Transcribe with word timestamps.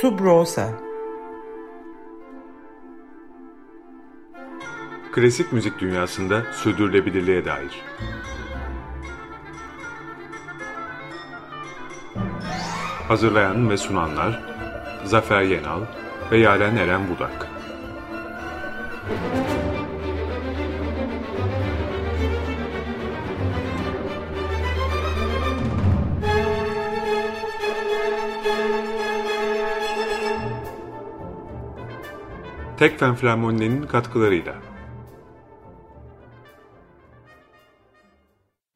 Subrosa 0.00 0.70
Klasik 5.12 5.52
müzik 5.52 5.80
dünyasında 5.80 6.52
sürdürülebilirliğe 6.52 7.44
dair. 7.44 7.82
Hazırlayan 13.08 13.70
ve 13.70 13.76
sunanlar 13.76 14.42
Zafer 15.04 15.42
Yenal 15.42 15.80
ve 16.30 16.38
Yaren 16.38 16.76
Eren 16.76 17.08
Budak. 17.08 17.57
Tekfen 32.78 33.14
Flamoni'nin 33.14 33.82
katkılarıyla. 33.82 34.54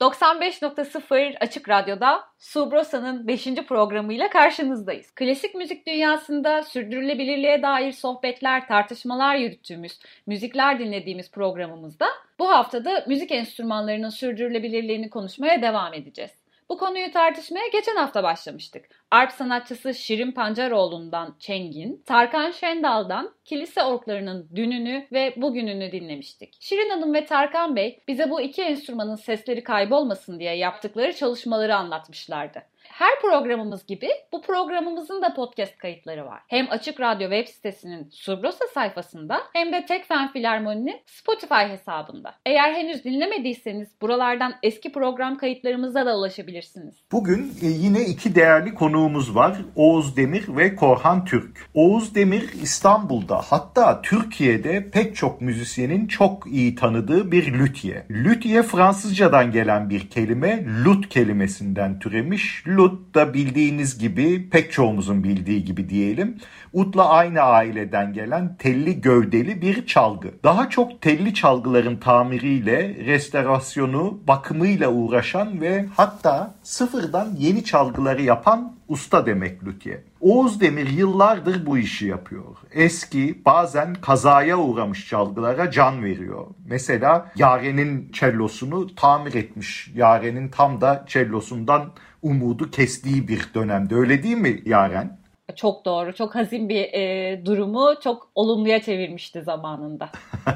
95.0 0.00 1.38
Açık 1.38 1.68
Radyo'da 1.68 2.24
Subrosa'nın 2.38 3.28
5. 3.28 3.44
programıyla 3.68 4.30
karşınızdayız. 4.30 5.10
Klasik 5.10 5.54
müzik 5.54 5.86
dünyasında 5.86 6.62
sürdürülebilirliğe 6.62 7.62
dair 7.62 7.92
sohbetler, 7.92 8.68
tartışmalar 8.68 9.36
yürüttüğümüz, 9.36 9.98
müzikler 10.26 10.78
dinlediğimiz 10.78 11.30
programımızda 11.30 12.06
bu 12.38 12.48
haftada 12.48 13.04
müzik 13.08 13.32
enstrümanlarının 13.32 14.10
sürdürülebilirliğini 14.10 15.10
konuşmaya 15.10 15.62
devam 15.62 15.94
edeceğiz. 15.94 16.30
Bu 16.68 16.78
konuyu 16.78 17.12
tartışmaya 17.12 17.68
geçen 17.72 17.96
hafta 17.96 18.22
başlamıştık. 18.22 18.84
Arp 19.12 19.32
sanatçısı 19.32 19.94
Şirin 19.94 20.32
Pancaroğlu'ndan 20.32 21.36
Çengin, 21.38 22.02
Tarkan 22.06 22.50
Şendal'dan 22.50 23.34
kilise 23.44 23.82
orklarının 23.82 24.48
dününü 24.54 25.06
ve 25.12 25.34
bugününü 25.36 25.92
dinlemiştik. 25.92 26.56
Şirin 26.60 26.90
Hanım 26.90 27.14
ve 27.14 27.24
Tarkan 27.24 27.76
Bey 27.76 28.02
bize 28.08 28.30
bu 28.30 28.40
iki 28.40 28.62
enstrümanın 28.62 29.16
sesleri 29.16 29.62
kaybolmasın 29.62 30.40
diye 30.40 30.56
yaptıkları 30.56 31.12
çalışmaları 31.12 31.76
anlatmışlardı. 31.76 32.62
Her 32.88 33.20
programımız 33.20 33.86
gibi 33.86 34.08
bu 34.32 34.42
programımızın 34.42 35.22
da 35.22 35.34
podcast 35.34 35.78
kayıtları 35.78 36.26
var. 36.26 36.40
Hem 36.48 36.66
Açık 36.70 37.00
Radyo 37.00 37.30
web 37.30 37.48
sitesinin 37.48 38.08
Subrosa 38.10 38.64
sayfasında 38.74 39.40
hem 39.52 39.72
de 39.72 39.86
Tekfen 39.86 40.32
Filarmoni'nin 40.32 41.00
Spotify 41.06 41.54
hesabında. 41.54 42.34
Eğer 42.46 42.72
henüz 42.72 43.04
dinlemediyseniz 43.04 43.88
buralardan 44.00 44.54
eski 44.62 44.92
program 44.92 45.36
kayıtlarımıza 45.36 46.06
da 46.06 46.18
ulaşabilirsiniz. 46.18 46.94
Bugün 47.12 47.52
e, 47.62 47.66
yine 47.66 48.04
iki 48.04 48.34
değerli 48.34 48.74
konuğumuz 49.02 49.34
var. 49.34 49.56
Oğuz 49.76 50.16
Demir 50.16 50.44
ve 50.48 50.76
Korhan 50.76 51.24
Türk. 51.24 51.68
Oğuz 51.74 52.14
Demir 52.14 52.48
İstanbul'da 52.62 53.40
hatta 53.44 54.02
Türkiye'de 54.02 54.90
pek 54.90 55.16
çok 55.16 55.40
müzisyenin 55.40 56.06
çok 56.06 56.46
iyi 56.46 56.74
tanıdığı 56.74 57.32
bir 57.32 57.52
lütye. 57.52 58.06
Lütye 58.10 58.62
Fransızcadan 58.62 59.52
gelen 59.52 59.90
bir 59.90 60.10
kelime, 60.10 60.64
lut 60.84 61.08
kelimesinden 61.08 61.98
türemiş. 61.98 62.64
Lut 62.66 63.14
da 63.14 63.34
bildiğiniz 63.34 63.98
gibi 63.98 64.50
pek 64.50 64.72
çoğumuzun 64.72 65.24
bildiği 65.24 65.64
gibi 65.64 65.88
diyelim. 65.88 66.36
Utla 66.72 67.08
aynı 67.08 67.40
aileden 67.40 68.12
gelen 68.12 68.56
telli 68.56 69.00
gövdeli 69.00 69.62
bir 69.62 69.86
çalgı. 69.86 70.28
Daha 70.44 70.70
çok 70.70 71.00
telli 71.00 71.34
çalgıların 71.34 71.96
tamiriyle, 71.96 72.96
restorasyonu, 73.06 74.20
bakımıyla 74.28 74.88
uğraşan 74.88 75.60
ve 75.60 75.86
hatta 75.96 76.54
sıfırdan 76.62 77.28
yeni 77.38 77.64
çalgıları 77.64 78.22
yapan 78.22 78.72
usta 78.92 79.26
demek 79.26 79.64
lütye. 79.64 80.04
Oğuz 80.20 80.60
Demir 80.60 80.88
yıllardır 80.88 81.66
bu 81.66 81.78
işi 81.78 82.06
yapıyor. 82.06 82.56
Eski 82.72 83.42
bazen 83.44 83.94
kazaya 83.94 84.58
uğramış 84.58 85.08
çalgılara 85.08 85.70
can 85.70 86.04
veriyor. 86.04 86.46
Mesela 86.66 87.32
Yaren'in 87.36 88.12
çellosunu 88.12 88.94
tamir 88.94 89.34
etmiş. 89.34 89.90
Yaren'in 89.94 90.48
tam 90.48 90.80
da 90.80 91.04
cellosundan 91.08 91.92
umudu 92.22 92.70
kestiği 92.70 93.28
bir 93.28 93.48
dönemde. 93.54 93.94
Öyle 93.94 94.22
değil 94.22 94.36
mi 94.36 94.62
Yaren? 94.64 95.21
Çok 95.56 95.84
doğru. 95.84 96.14
Çok 96.14 96.34
hazin 96.34 96.68
bir 96.68 96.82
e, 96.82 97.40
durumu 97.46 97.94
çok 98.04 98.28
olumluya 98.34 98.82
çevirmişti 98.82 99.42
zamanında. 99.42 100.10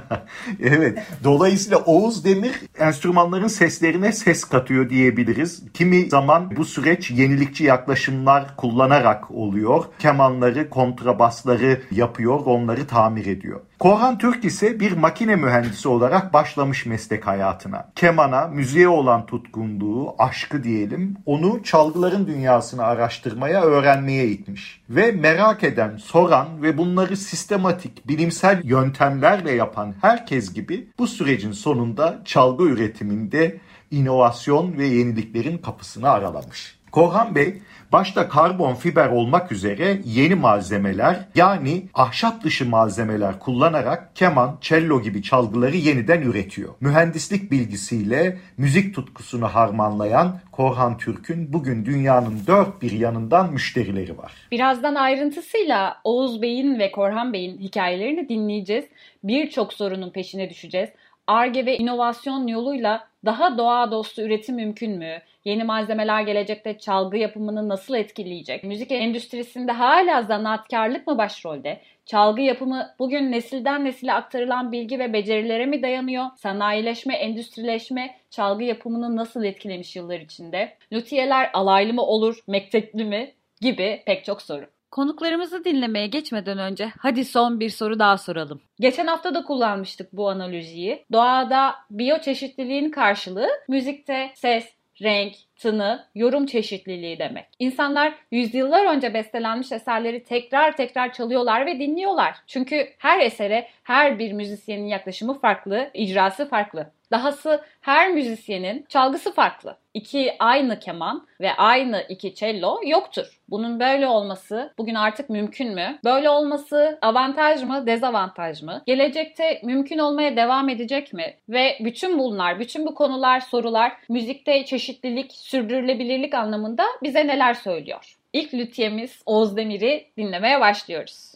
evet. 0.63 0.99
Dolayısıyla 1.25 1.79
Oğuz 1.79 2.25
Demir 2.25 2.53
enstrümanların 2.79 3.47
seslerine 3.47 4.13
ses 4.13 4.45
katıyor 4.45 4.91
diyebiliriz. 4.91 5.63
Kimi 5.75 6.09
zaman 6.09 6.57
bu 6.57 6.65
süreç 6.65 7.11
yenilikçi 7.11 7.65
yaklaşımlar 7.65 8.57
kullanarak 8.57 9.31
oluyor. 9.31 9.85
Kemanları, 9.99 10.71
kontrabasları 10.71 11.81
yapıyor, 11.91 12.41
onları 12.45 12.87
tamir 12.87 13.27
ediyor. 13.27 13.61
Korhan 13.79 14.19
Türk 14.19 14.45
ise 14.45 14.81
bir 14.81 14.93
makine 14.93 15.37
mühendisi 15.37 15.89
olarak 15.89 16.33
başlamış 16.33 16.87
meslek 16.87 17.27
hayatına. 17.27 17.89
Kemana, 17.95 18.47
müziğe 18.47 18.89
olan 18.89 19.27
tutkunluğu, 19.27 20.15
aşkı 20.19 20.65
diyelim, 20.65 21.17
onu 21.27 21.63
çalgıların 21.63 22.27
dünyasını 22.27 22.85
araştırmaya, 22.85 23.63
öğrenmeye 23.63 24.27
itmiş. 24.27 24.83
Ve 24.91 25.13
merak 25.13 25.65
eden, 25.65 25.97
soran 25.97 26.63
ve 26.63 26.79
bunları 26.79 27.17
sistematik, 27.17 28.09
bilimsel 28.09 28.61
yöntemlerle 28.65 29.53
yapan 29.53 29.95
herkes 30.01 30.53
gibi 30.53 30.89
bu 30.99 31.07
sürecin 31.07 31.53
sonunda 31.53 32.23
çalgı 32.25 32.65
üretiminde 32.65 33.61
inovasyon 33.91 34.79
ve 34.79 34.87
yeniliklerin 34.87 35.59
kapısını 35.59 36.11
aralamış. 36.11 36.77
Korhan 36.93 37.35
Bey 37.35 37.63
başta 37.93 38.29
karbon 38.29 38.75
fiber 38.75 39.09
olmak 39.09 39.53
üzere 39.53 40.01
yeni 40.05 40.35
malzemeler 40.35 41.19
yani 41.35 41.83
ahşap 41.95 42.45
dışı 42.45 42.69
malzemeler 42.69 43.39
kullanarak 43.39 44.17
keman, 44.17 44.59
cello 44.61 45.03
gibi 45.03 45.23
çalgıları 45.23 45.77
yeniden 45.77 46.23
üretiyor. 46.23 46.75
Mühendislik 46.81 47.51
bilgisiyle 47.51 48.39
müzik 48.57 48.95
tutkusunu 48.95 49.49
harmanlayan 49.49 50.41
Korhan 50.53 50.99
Türk'ün 50.99 51.53
bugün 51.53 51.85
dünyanın 51.85 52.41
dört 52.47 52.83
bir 52.83 52.93
yanından 52.93 53.53
müşterileri 53.53 54.19
var. 54.19 54.33
Birazdan 54.51 54.95
ayrıntısıyla 54.95 55.97
Oğuz 56.05 56.43
Bey'in 56.43 56.79
ve 56.79 56.93
Korhan 56.93 57.33
Bey'in 57.33 57.59
hikayelerini 57.59 58.29
dinleyeceğiz. 58.29 58.85
Birçok 59.25 59.73
sorunun 59.73 60.11
peşine 60.11 60.51
düşeceğiz. 60.51 60.91
ARGE 61.27 61.67
ve 61.67 61.77
inovasyon 61.79 62.47
yoluyla 62.47 63.09
daha 63.27 63.59
doğa 63.59 63.91
dostu 63.91 64.23
üretim 64.23 64.55
mümkün 64.55 64.99
mü? 64.99 65.19
Yeni 65.45 65.65
malzemeler 65.65 66.23
gelecekte 66.23 66.79
çalgı 66.79 67.17
yapımını 67.17 67.69
nasıl 67.69 67.95
etkileyecek? 67.95 68.65
Müzik 68.65 68.93
endüstrisinde 68.93 69.73
hala 69.73 70.23
zanaatkarlık 70.23 71.07
mı 71.07 71.19
başrolde? 71.19 71.81
Çalgı 72.07 72.43
yapımı 72.43 72.95
bugün 72.99 73.33
nesilden 73.33 73.85
nesile 73.85 74.13
aktarılan 74.13 74.73
bilgi 74.73 74.99
ve 74.99 75.13
becerilere 75.13 75.67
mi 75.67 75.83
dayanıyor? 75.83 76.27
Sanayileşme, 76.37 77.15
endüstrileşme 77.15 78.17
çalgı 78.31 78.65
yapımını 78.65 79.17
nasıl 79.17 79.45
etkilemiş 79.45 79.97
yıllar 79.97 80.21
içinde? 80.21 80.77
Lüthiyeler 80.93 81.51
alaylı 81.53 81.93
mı 81.93 82.03
olur, 82.03 82.39
mektepli 82.47 83.05
mi? 83.05 83.33
Gibi 83.61 84.03
pek 84.07 84.25
çok 84.25 84.43
soru. 84.43 84.76
Konuklarımızı 84.97 85.65
dinlemeye 85.65 86.07
geçmeden 86.07 86.59
önce 86.59 86.93
hadi 86.99 87.25
son 87.25 87.61
bir 87.61 87.71
soru 87.71 87.99
daha 87.99 88.19
soralım. 88.19 88.61
Geçen 88.81 89.07
hafta 89.07 89.35
da 89.35 89.43
kullanmıştık 89.43 90.13
bu 90.13 90.31
analojiyi. 90.31 91.05
Doğada 91.13 91.75
biyoçeşitliliğin 91.91 92.91
karşılığı 92.91 93.49
müzikte 93.69 94.31
ses, 94.35 94.73
renk, 95.03 95.35
tını, 95.57 96.05
yorum 96.15 96.47
çeşitliliği 96.47 97.19
demek. 97.19 97.47
İnsanlar 97.59 98.15
yüzyıllar 98.31 98.95
önce 98.95 99.15
bestelenmiş 99.15 99.73
eserleri 99.73 100.25
tekrar 100.25 100.77
tekrar 100.77 101.13
çalıyorlar 101.13 101.67
ve 101.67 101.79
dinliyorlar. 101.79 102.37
Çünkü 102.47 102.89
her 102.99 103.21
esere 103.21 103.69
her 103.83 104.19
bir 104.19 104.33
müzisyenin 104.33 104.87
yaklaşımı 104.87 105.41
farklı, 105.41 105.91
icrası 105.95 106.49
farklı. 106.49 106.91
Dahası 107.11 107.65
her 107.81 108.11
müzisyenin 108.11 108.87
çalgısı 108.89 109.33
farklı. 109.33 109.77
İki 109.97 110.37
aynı 110.39 110.79
keman 110.79 111.27
ve 111.41 111.53
aynı 111.53 112.05
iki 112.09 112.35
cello 112.35 112.81
yoktur. 112.87 113.41
Bunun 113.49 113.81
böyle 113.81 114.07
olması 114.07 114.75
bugün 114.79 114.95
artık 114.95 115.31
mümkün 115.31 115.75
mü? 115.75 115.99
Böyle 116.05 116.31
olması 116.31 116.99
avantaj 117.03 117.63
mı, 117.63 117.87
dezavantaj 117.87 118.63
mı? 118.63 118.83
Gelecekte 118.87 119.61
mümkün 119.65 119.99
olmaya 119.99 120.37
devam 120.37 120.69
edecek 120.69 121.13
mi? 121.13 121.37
Ve 121.49 121.79
bütün 121.81 122.19
bunlar, 122.19 122.61
bütün 122.61 122.87
bu 122.87 122.95
konular, 122.95 123.41
sorular 123.41 123.93
müzikte 124.09 124.65
çeşitlilik, 124.65 125.33
sürdürülebilirlik 125.33 126.35
anlamında 126.35 126.85
bize 127.03 127.27
neler 127.27 127.55
söylüyor? 127.55 128.17
İlk 128.33 128.55
lütyemiz 128.55 129.23
Oğuz 129.27 129.57
Demir'i 129.57 130.07
dinlemeye 130.17 130.61
başlıyoruz. 130.61 131.33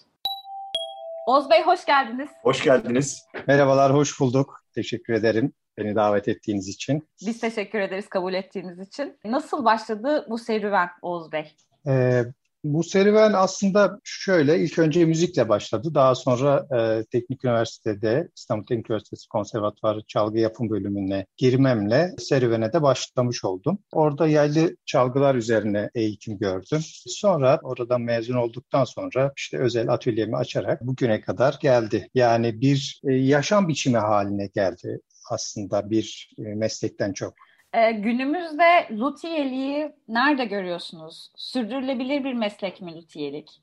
Oğuz 1.26 1.50
Bey 1.50 1.62
hoş 1.62 1.84
geldiniz. 1.84 2.28
Hoş 2.42 2.62
geldiniz. 2.62 3.26
Merhabalar, 3.46 3.94
hoş 3.94 4.20
bulduk. 4.20 4.64
Teşekkür 4.74 5.14
ederim 5.14 5.52
beni 5.78 5.94
davet 5.94 6.28
ettiğiniz 6.28 6.68
için. 6.68 7.08
Biz 7.26 7.40
teşekkür 7.40 7.80
ederiz 7.80 8.08
kabul 8.08 8.34
ettiğiniz 8.34 8.88
için. 8.88 9.18
Nasıl 9.24 9.64
başladı 9.64 10.26
bu 10.30 10.38
serüven 10.38 10.88
Oğuz 11.02 11.32
Bey? 11.32 11.52
Ee, 11.86 12.24
Bu 12.64 12.84
serüven 12.84 13.32
aslında 13.32 14.00
şöyle 14.04 14.58
ilk 14.58 14.78
önce 14.78 15.04
müzikle 15.04 15.48
başladı. 15.48 15.94
Daha 15.94 16.14
sonra 16.14 16.66
e, 16.78 17.04
Teknik 17.04 17.44
Üniversitede 17.44 18.28
İstanbul 18.36 18.66
Teknik 18.66 18.90
Üniversitesi 18.90 19.28
Konservatuvarı 19.28 20.02
Çalgı 20.06 20.38
Yapım 20.38 20.70
bölümüne 20.70 21.26
girmemle 21.36 22.14
serüvene 22.18 22.72
de 22.72 22.82
başlamış 22.82 23.44
oldum. 23.44 23.78
Orada 23.92 24.28
yaylı 24.28 24.76
çalgılar 24.86 25.34
üzerine 25.34 25.90
eğitim 25.94 26.38
gördüm. 26.38 26.80
Sonra 27.06 27.60
oradan 27.62 28.00
mezun 28.00 28.36
olduktan 28.36 28.84
sonra 28.84 29.32
işte 29.36 29.58
özel 29.58 29.88
atölyemi 29.88 30.36
açarak 30.36 30.86
bugüne 30.86 31.20
kadar 31.20 31.58
geldi. 31.62 32.08
Yani 32.14 32.60
bir 32.60 33.00
e, 33.08 33.12
yaşam 33.12 33.68
biçimi 33.68 33.98
haline 33.98 34.46
geldi 34.46 35.00
aslında 35.32 35.90
bir 35.90 36.30
e, 36.38 36.42
meslekten 36.42 37.12
çok. 37.12 37.34
E, 37.72 37.92
günümüzde 37.92 38.88
luthiyeliği 38.90 39.92
nerede 40.08 40.44
görüyorsunuz? 40.44 41.30
Sürdürülebilir 41.36 42.24
bir 42.24 42.34
meslek 42.34 42.80
mi 42.80 42.94
luthiyelik? 42.94 43.62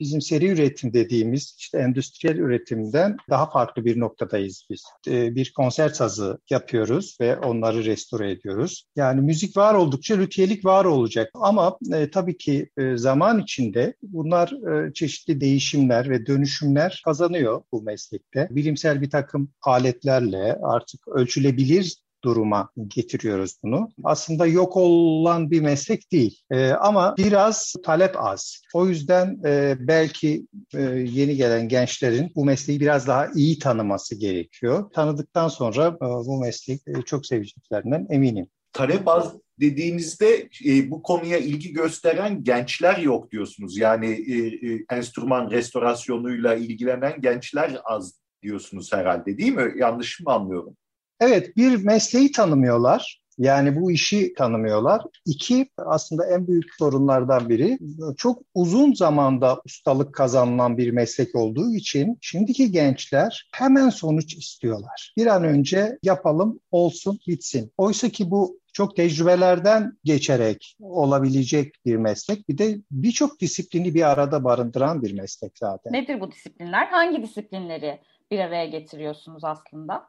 Bizim 0.00 0.20
seri 0.20 0.48
üretim 0.48 0.92
dediğimiz 0.92 1.54
işte 1.58 1.78
endüstriyel 1.78 2.36
üretimden 2.36 3.16
daha 3.30 3.50
farklı 3.50 3.84
bir 3.84 4.00
noktadayız 4.00 4.66
biz. 4.70 4.84
Ee, 5.08 5.34
bir 5.34 5.52
konser 5.56 5.88
sazı 5.88 6.38
yapıyoruz 6.50 7.16
ve 7.20 7.36
onları 7.36 7.84
restore 7.84 8.30
ediyoruz. 8.30 8.84
Yani 8.96 9.20
müzik 9.20 9.56
var 9.56 9.74
oldukça 9.74 10.16
lüthiyelik 10.16 10.64
var 10.64 10.84
olacak. 10.84 11.30
Ama 11.34 11.78
e, 11.94 12.10
tabii 12.10 12.36
ki 12.36 12.70
e, 12.78 12.96
zaman 12.96 13.38
içinde 13.38 13.94
bunlar 14.02 14.52
e, 14.72 14.92
çeşitli 14.92 15.40
değişimler 15.40 16.10
ve 16.10 16.26
dönüşümler 16.26 17.02
kazanıyor 17.04 17.62
bu 17.72 17.82
meslekte. 17.82 18.48
Bilimsel 18.50 19.02
bir 19.02 19.10
takım 19.10 19.50
aletlerle 19.62 20.58
artık 20.62 21.08
ölçülebilir 21.08 21.96
duruma 22.24 22.70
getiriyoruz 22.88 23.56
bunu. 23.62 23.88
Aslında 24.04 24.46
yok 24.46 24.76
olan 24.76 25.50
bir 25.50 25.60
meslek 25.60 26.12
değil 26.12 26.42
e, 26.50 26.70
ama 26.70 27.14
biraz 27.18 27.74
talep 27.84 28.22
az. 28.22 28.62
O 28.74 28.86
yüzden 28.86 29.40
e, 29.44 29.76
belki 29.80 30.46
e, 30.74 30.82
yeni 30.82 31.36
gelen 31.36 31.68
gençlerin 31.68 32.32
bu 32.36 32.44
mesleği 32.44 32.80
biraz 32.80 33.06
daha 33.06 33.26
iyi 33.34 33.58
tanıması 33.58 34.14
gerekiyor. 34.14 34.90
Tanıdıktan 34.90 35.48
sonra 35.48 35.86
e, 35.86 36.00
bu 36.00 36.40
mesleği 36.40 36.80
e, 36.86 37.02
çok 37.02 37.26
seveceklerinden 37.26 38.06
eminim. 38.10 38.46
Talep 38.72 39.08
az 39.08 39.34
dediğinizde 39.60 40.48
e, 40.66 40.90
bu 40.90 41.02
konuya 41.02 41.38
ilgi 41.38 41.72
gösteren 41.72 42.44
gençler 42.44 42.98
yok 42.98 43.30
diyorsunuz. 43.30 43.78
Yani 43.78 44.06
e, 44.06 44.36
e, 44.72 44.84
enstrüman 44.90 45.50
restorasyonuyla 45.50 46.54
ilgilenen 46.54 47.20
gençler 47.20 47.80
az 47.84 48.20
diyorsunuz 48.42 48.92
herhalde 48.92 49.38
değil 49.38 49.52
mi? 49.52 49.72
Yanlış 49.76 50.20
mı 50.20 50.32
anlıyorum? 50.32 50.76
Evet, 51.20 51.56
bir 51.56 51.84
mesleği 51.84 52.32
tanımıyorlar. 52.32 53.20
Yani 53.38 53.80
bu 53.80 53.90
işi 53.90 54.34
tanımıyorlar. 54.34 55.02
İki, 55.26 55.68
aslında 55.76 56.26
en 56.26 56.46
büyük 56.46 56.74
sorunlardan 56.78 57.48
biri 57.48 57.78
çok 58.16 58.42
uzun 58.54 58.92
zamanda 58.92 59.60
ustalık 59.64 60.14
kazanılan 60.14 60.78
bir 60.78 60.90
meslek 60.90 61.34
olduğu 61.34 61.74
için 61.74 62.18
şimdiki 62.20 62.72
gençler 62.72 63.48
hemen 63.54 63.88
sonuç 63.88 64.34
istiyorlar. 64.34 65.12
Bir 65.16 65.26
an 65.26 65.44
önce 65.44 65.98
yapalım, 66.02 66.60
olsun, 66.70 67.18
bitsin. 67.26 67.72
Oysa 67.78 68.08
ki 68.08 68.30
bu 68.30 68.58
çok 68.72 68.96
tecrübelerden 68.96 69.92
geçerek 70.04 70.76
olabilecek 70.80 71.74
bir 71.86 71.96
meslek. 71.96 72.48
Bir 72.48 72.58
de 72.58 72.78
birçok 72.90 73.40
disiplini 73.40 73.94
bir 73.94 74.10
arada 74.10 74.44
barındıran 74.44 75.02
bir 75.02 75.12
meslek 75.12 75.58
zaten. 75.58 75.92
Nedir 75.92 76.20
bu 76.20 76.32
disiplinler? 76.32 76.86
Hangi 76.86 77.22
disiplinleri 77.22 78.00
bir 78.30 78.38
araya 78.38 78.66
getiriyorsunuz 78.66 79.44
aslında? 79.44 80.08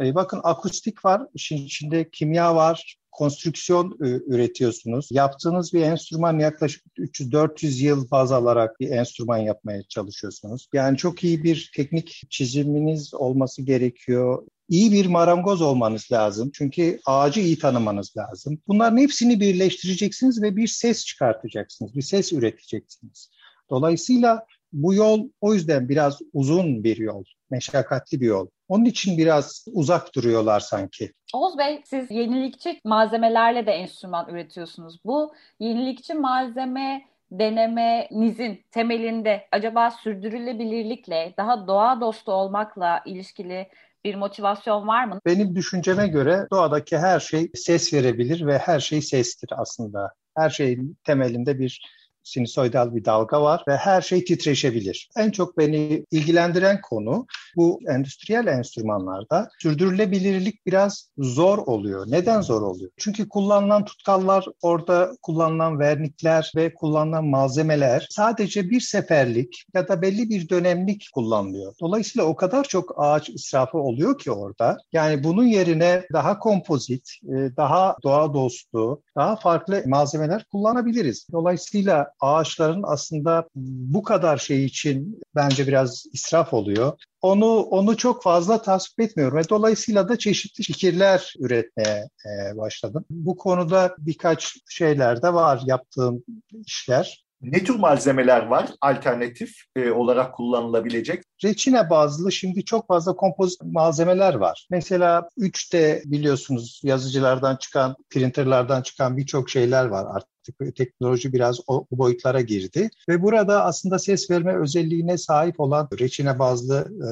E, 0.00 0.14
bakın 0.14 0.40
akustik 0.44 1.04
var, 1.04 1.22
işin 1.34 1.56
içinde 1.56 2.10
kimya 2.10 2.56
var, 2.56 2.96
konstrüksiyon 3.10 3.98
e, 4.04 4.06
üretiyorsunuz. 4.06 5.08
Yaptığınız 5.10 5.72
bir 5.72 5.82
enstrüman 5.82 6.38
yaklaşık 6.38 6.84
300-400 6.98 7.84
yıl 7.84 8.10
baz 8.10 8.32
alarak 8.32 8.80
bir 8.80 8.90
enstrüman 8.90 9.38
yapmaya 9.38 9.82
çalışıyorsunuz. 9.82 10.68
Yani 10.74 10.96
çok 10.96 11.24
iyi 11.24 11.44
bir 11.44 11.70
teknik 11.76 12.22
çiziminiz 12.30 13.14
olması 13.14 13.62
gerekiyor. 13.62 14.46
İyi 14.68 14.92
bir 14.92 15.06
marangoz 15.06 15.62
olmanız 15.62 16.12
lazım. 16.12 16.50
Çünkü 16.54 17.00
ağacı 17.06 17.40
iyi 17.40 17.58
tanımanız 17.58 18.16
lazım. 18.16 18.58
Bunların 18.68 18.96
hepsini 18.96 19.40
birleştireceksiniz 19.40 20.42
ve 20.42 20.56
bir 20.56 20.66
ses 20.66 21.04
çıkartacaksınız. 21.06 21.94
Bir 21.94 22.02
ses 22.02 22.32
üreteceksiniz. 22.32 23.30
Dolayısıyla 23.70 24.46
bu 24.72 24.94
yol 24.94 25.28
o 25.40 25.54
yüzden 25.54 25.88
biraz 25.88 26.18
uzun 26.32 26.84
bir 26.84 26.96
yol, 26.96 27.24
meşakkatli 27.50 28.20
bir 28.20 28.26
yol. 28.26 28.46
Onun 28.68 28.84
için 28.84 29.18
biraz 29.18 29.64
uzak 29.72 30.14
duruyorlar 30.14 30.60
sanki. 30.60 31.12
Oğuz 31.34 31.58
Bey 31.58 31.82
siz 31.84 32.10
yenilikçi 32.10 32.80
malzemelerle 32.84 33.66
de 33.66 33.72
enstrüman 33.72 34.28
üretiyorsunuz. 34.28 35.00
Bu 35.04 35.32
yenilikçi 35.60 36.14
malzeme 36.14 37.02
denemenizin 37.30 38.64
temelinde 38.70 39.48
acaba 39.52 39.90
sürdürülebilirlikle, 39.90 41.34
daha 41.36 41.66
doğa 41.66 42.00
dostu 42.00 42.32
olmakla 42.32 43.02
ilişkili 43.06 43.68
bir 44.04 44.14
motivasyon 44.14 44.88
var 44.88 45.04
mı? 45.04 45.20
Benim 45.26 45.54
düşünceme 45.54 46.08
göre 46.08 46.46
doğadaki 46.50 46.98
her 46.98 47.20
şey 47.20 47.50
ses 47.54 47.94
verebilir 47.94 48.46
ve 48.46 48.58
her 48.58 48.80
şey 48.80 49.02
sestir 49.02 49.50
aslında. 49.56 50.12
Her 50.36 50.50
şeyin 50.50 50.96
temelinde 51.04 51.58
bir 51.58 51.82
sinusoidal 52.22 52.94
bir 52.94 53.04
dalga 53.04 53.42
var 53.42 53.64
ve 53.68 53.76
her 53.76 54.02
şey 54.02 54.24
titreşebilir. 54.24 55.08
En 55.16 55.30
çok 55.30 55.58
beni 55.58 56.04
ilgilendiren 56.10 56.80
konu 56.80 57.26
bu 57.56 57.80
endüstriyel 57.88 58.46
enstrümanlarda 58.46 59.48
sürdürülebilirlik 59.58 60.66
biraz 60.66 61.10
zor 61.18 61.58
oluyor. 61.58 62.06
Neden 62.08 62.40
zor 62.40 62.62
oluyor? 62.62 62.90
Çünkü 62.98 63.28
kullanılan 63.28 63.84
tutkallar, 63.84 64.46
orada 64.62 65.12
kullanılan 65.22 65.78
vernikler 65.78 66.52
ve 66.56 66.74
kullanılan 66.74 67.24
malzemeler 67.24 68.06
sadece 68.10 68.70
bir 68.70 68.80
seferlik 68.80 69.64
ya 69.74 69.88
da 69.88 70.02
belli 70.02 70.30
bir 70.30 70.48
dönemlik 70.48 71.08
kullanılıyor. 71.14 71.74
Dolayısıyla 71.80 72.26
o 72.26 72.36
kadar 72.36 72.64
çok 72.64 72.94
ağaç 72.96 73.28
israfı 73.28 73.78
oluyor 73.78 74.18
ki 74.18 74.30
orada. 74.30 74.78
Yani 74.92 75.24
bunun 75.24 75.46
yerine 75.46 76.02
daha 76.12 76.38
kompozit, 76.38 77.10
e, 77.24 77.56
daha 77.56 77.96
doğa 78.02 78.34
dostu, 78.34 79.02
daha 79.16 79.36
farklı 79.36 79.82
malzemeler 79.86 80.44
kullanabiliriz. 80.44 81.26
Dolayısıyla 81.32 82.09
ağaçların 82.20 82.82
aslında 82.86 83.48
bu 83.54 84.02
kadar 84.02 84.36
şey 84.36 84.64
için 84.64 85.20
bence 85.34 85.66
biraz 85.66 86.06
israf 86.12 86.54
oluyor. 86.54 86.98
Onu 87.22 87.60
onu 87.60 87.96
çok 87.96 88.22
fazla 88.22 88.62
tasvip 88.62 89.00
etmiyorum 89.00 89.38
ve 89.38 89.48
dolayısıyla 89.48 90.08
da 90.08 90.18
çeşitli 90.18 90.64
fikirler 90.64 91.34
üretmeye 91.38 92.08
e, 92.26 92.56
başladım. 92.56 93.04
Bu 93.10 93.36
konuda 93.36 93.94
birkaç 93.98 94.56
şeyler 94.68 95.22
de 95.22 95.34
var 95.34 95.62
yaptığım 95.66 96.22
işler. 96.66 97.24
Ne 97.42 97.64
tür 97.64 97.76
malzemeler 97.76 98.46
var 98.46 98.70
alternatif 98.80 99.52
e, 99.76 99.90
olarak 99.90 100.34
kullanılabilecek? 100.34 101.24
Reçine 101.44 101.90
bazlı 101.90 102.32
şimdi 102.32 102.64
çok 102.64 102.86
fazla 102.86 103.16
kompozit 103.16 103.62
malzemeler 103.62 104.34
var. 104.34 104.66
Mesela 104.70 105.28
3D 105.38 106.02
biliyorsunuz 106.04 106.80
yazıcılardan 106.84 107.56
çıkan, 107.56 107.96
printerlardan 108.10 108.82
çıkan 108.82 109.16
birçok 109.16 109.50
şeyler 109.50 109.84
var 109.84 110.06
artık 110.14 110.30
teknoloji 110.76 111.32
biraz 111.32 111.60
o, 111.66 111.86
o 111.90 111.98
boyutlara 111.98 112.40
girdi 112.40 112.90
ve 113.08 113.22
burada 113.22 113.64
aslında 113.64 113.98
ses 113.98 114.30
verme 114.30 114.56
özelliğine 114.56 115.18
sahip 115.18 115.60
olan 115.60 115.88
reçine 116.00 116.38
bazlı 116.38 116.88
e, 117.06 117.08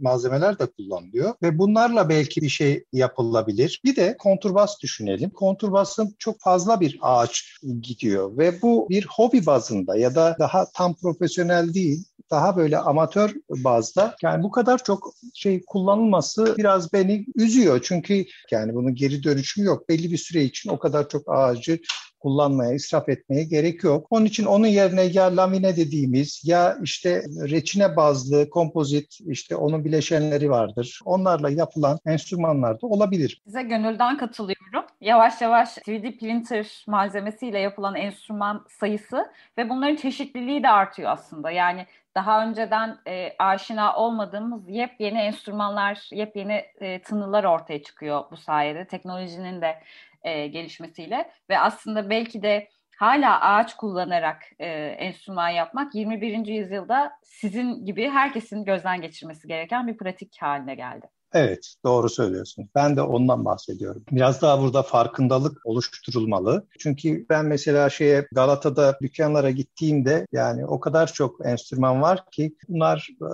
malzemeler 0.00 0.58
de 0.58 0.66
kullanılıyor 0.66 1.34
ve 1.42 1.58
bunlarla 1.58 2.08
belki 2.08 2.42
bir 2.42 2.48
şey 2.48 2.84
yapılabilir. 2.92 3.80
Bir 3.84 3.96
de 3.96 4.16
konturbas 4.18 4.82
düşünelim. 4.82 5.30
Konturbasın 5.30 6.14
çok 6.18 6.40
fazla 6.40 6.80
bir 6.80 6.98
ağaç 7.02 7.60
gidiyor 7.80 8.38
ve 8.38 8.62
bu 8.62 8.86
bir 8.90 9.06
hobi 9.10 9.46
bazında 9.46 9.96
ya 9.96 10.14
da 10.14 10.36
daha 10.38 10.66
tam 10.74 10.94
profesyonel 10.94 11.74
değil 11.74 12.04
daha 12.30 12.56
böyle 12.56 12.78
amatör 12.78 13.34
bazda 13.48 14.16
yani 14.22 14.42
bu 14.42 14.50
kadar 14.50 14.84
çok 14.84 15.14
şey 15.34 15.62
kullanılması 15.66 16.54
biraz 16.58 16.92
beni 16.92 17.26
üzüyor. 17.36 17.80
Çünkü 17.82 18.24
yani 18.50 18.74
bunun 18.74 18.94
geri 18.94 19.22
dönüşümü 19.22 19.66
yok. 19.66 19.88
Belli 19.88 20.12
bir 20.12 20.18
süre 20.18 20.44
için 20.44 20.70
o 20.70 20.78
kadar 20.78 21.08
çok 21.08 21.22
ağacı 21.26 21.78
kullanmaya, 22.24 22.72
israf 22.74 23.08
etmeye 23.08 23.44
gerek 23.44 23.84
yok. 23.84 24.06
Onun 24.10 24.24
için 24.24 24.44
onun 24.44 24.66
yerine 24.66 25.02
ya 25.02 25.36
lamine 25.36 25.76
dediğimiz 25.76 26.42
ya 26.44 26.78
işte 26.82 27.22
reçine 27.50 27.96
bazlı 27.96 28.50
kompozit 28.50 29.18
işte 29.26 29.56
onun 29.56 29.84
bileşenleri 29.84 30.50
vardır. 30.50 31.00
Onlarla 31.04 31.50
yapılan 31.50 31.98
enstrümanlar 32.06 32.82
da 32.82 32.86
olabilir. 32.86 33.42
Size 33.44 33.62
gönülden 33.62 34.16
katılıyorum. 34.18 34.84
Yavaş 35.00 35.40
yavaş 35.40 35.78
3D 35.78 36.18
printer 36.18 36.84
malzemesiyle 36.88 37.58
yapılan 37.58 37.94
enstrüman 37.94 38.66
sayısı 38.68 39.26
ve 39.58 39.68
bunların 39.68 39.96
çeşitliliği 39.96 40.62
de 40.62 40.68
artıyor 40.68 41.10
aslında. 41.10 41.50
Yani 41.50 41.86
daha 42.14 42.46
önceden 42.46 42.98
e, 43.06 43.32
aşina 43.38 43.96
olmadığımız 43.96 44.68
yepyeni 44.68 45.18
enstrümanlar, 45.18 46.08
yepyeni 46.12 46.64
e, 46.80 47.02
tınılar 47.02 47.44
ortaya 47.44 47.82
çıkıyor 47.82 48.24
bu 48.30 48.36
sayede. 48.36 48.84
Teknolojinin 48.84 49.60
de 49.60 49.76
e, 50.24 50.46
gelişmesiyle 50.46 51.30
ve 51.50 51.58
aslında 51.58 52.10
belki 52.10 52.42
de 52.42 52.68
hala 52.96 53.40
ağaç 53.40 53.76
kullanarak 53.76 54.42
e, 54.58 54.66
enstrüman 54.98 55.48
yapmak 55.48 55.94
21. 55.94 56.46
yüzyılda 56.46 57.12
sizin 57.24 57.86
gibi 57.86 58.10
herkesin 58.10 58.64
gözden 58.64 59.00
geçirmesi 59.00 59.48
gereken 59.48 59.86
bir 59.86 59.96
pratik 59.96 60.36
haline 60.40 60.74
geldi. 60.74 61.06
Evet, 61.34 61.74
doğru 61.84 62.08
söylüyorsun. 62.08 62.68
Ben 62.74 62.96
de 62.96 63.02
ondan 63.02 63.44
bahsediyorum. 63.44 64.04
Biraz 64.10 64.42
daha 64.42 64.60
burada 64.60 64.82
farkındalık 64.82 65.66
oluşturulmalı. 65.66 66.66
Çünkü 66.78 67.26
ben 67.30 67.46
mesela 67.46 67.90
şeye 67.90 68.28
Galata'da 68.32 68.98
dükkanlara 69.02 69.50
gittiğimde 69.50 70.26
yani 70.32 70.66
o 70.66 70.80
kadar 70.80 71.12
çok 71.12 71.46
enstrüman 71.46 72.02
var 72.02 72.30
ki 72.30 72.56
bunlar 72.68 73.08
e, 73.22 73.28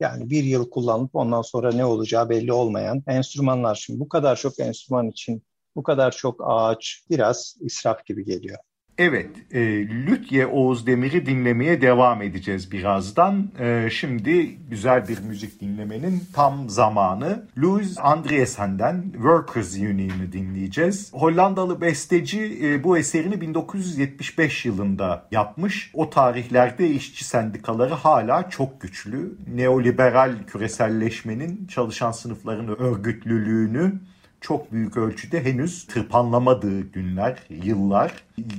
yani 0.00 0.30
bir 0.30 0.44
yıl 0.44 0.70
kullanıp 0.70 1.14
ondan 1.14 1.42
sonra 1.42 1.72
ne 1.72 1.84
olacağı 1.84 2.28
belli 2.28 2.52
olmayan 2.52 3.02
enstrümanlar. 3.06 3.74
Şimdi 3.74 4.00
bu 4.00 4.08
kadar 4.08 4.36
çok 4.36 4.60
enstrüman 4.60 5.08
için 5.08 5.42
bu 5.76 5.82
kadar 5.82 6.10
çok 6.10 6.40
ağaç 6.44 7.02
biraz 7.10 7.56
israf 7.60 8.06
gibi 8.06 8.24
geliyor. 8.24 8.58
Evet, 9.02 9.30
e, 9.50 9.88
Lütye 9.88 10.46
Oğuz 10.46 10.86
Demir'i 10.86 11.26
dinlemeye 11.26 11.80
devam 11.80 12.22
edeceğiz 12.22 12.72
birazdan. 12.72 13.50
E, 13.58 13.88
şimdi 13.90 14.56
güzel 14.70 15.08
bir 15.08 15.20
müzik 15.20 15.60
dinlemenin 15.60 16.22
tam 16.34 16.68
zamanı. 16.68 17.46
Louis 17.58 17.98
Andriesen'den 17.98 19.02
Workers 19.12 19.76
Union'ı 19.76 20.32
dinleyeceğiz. 20.32 21.12
Hollandalı 21.14 21.80
besteci 21.80 22.58
e, 22.62 22.84
bu 22.84 22.98
eserini 22.98 23.40
1975 23.40 24.64
yılında 24.66 25.26
yapmış. 25.30 25.90
O 25.94 26.10
tarihlerde 26.10 26.90
işçi 26.90 27.24
sendikaları 27.24 27.94
hala 27.94 28.50
çok 28.50 28.80
güçlü. 28.80 29.36
Neoliberal 29.54 30.34
küreselleşmenin 30.46 31.66
çalışan 31.66 32.12
sınıfların 32.12 32.80
örgütlülüğünü 32.80 33.92
çok 34.40 34.72
büyük 34.72 34.96
ölçüde 34.96 35.44
henüz 35.44 35.86
tırpanlamadığı 35.86 36.80
günler, 36.80 37.36
yıllar. 37.50 38.12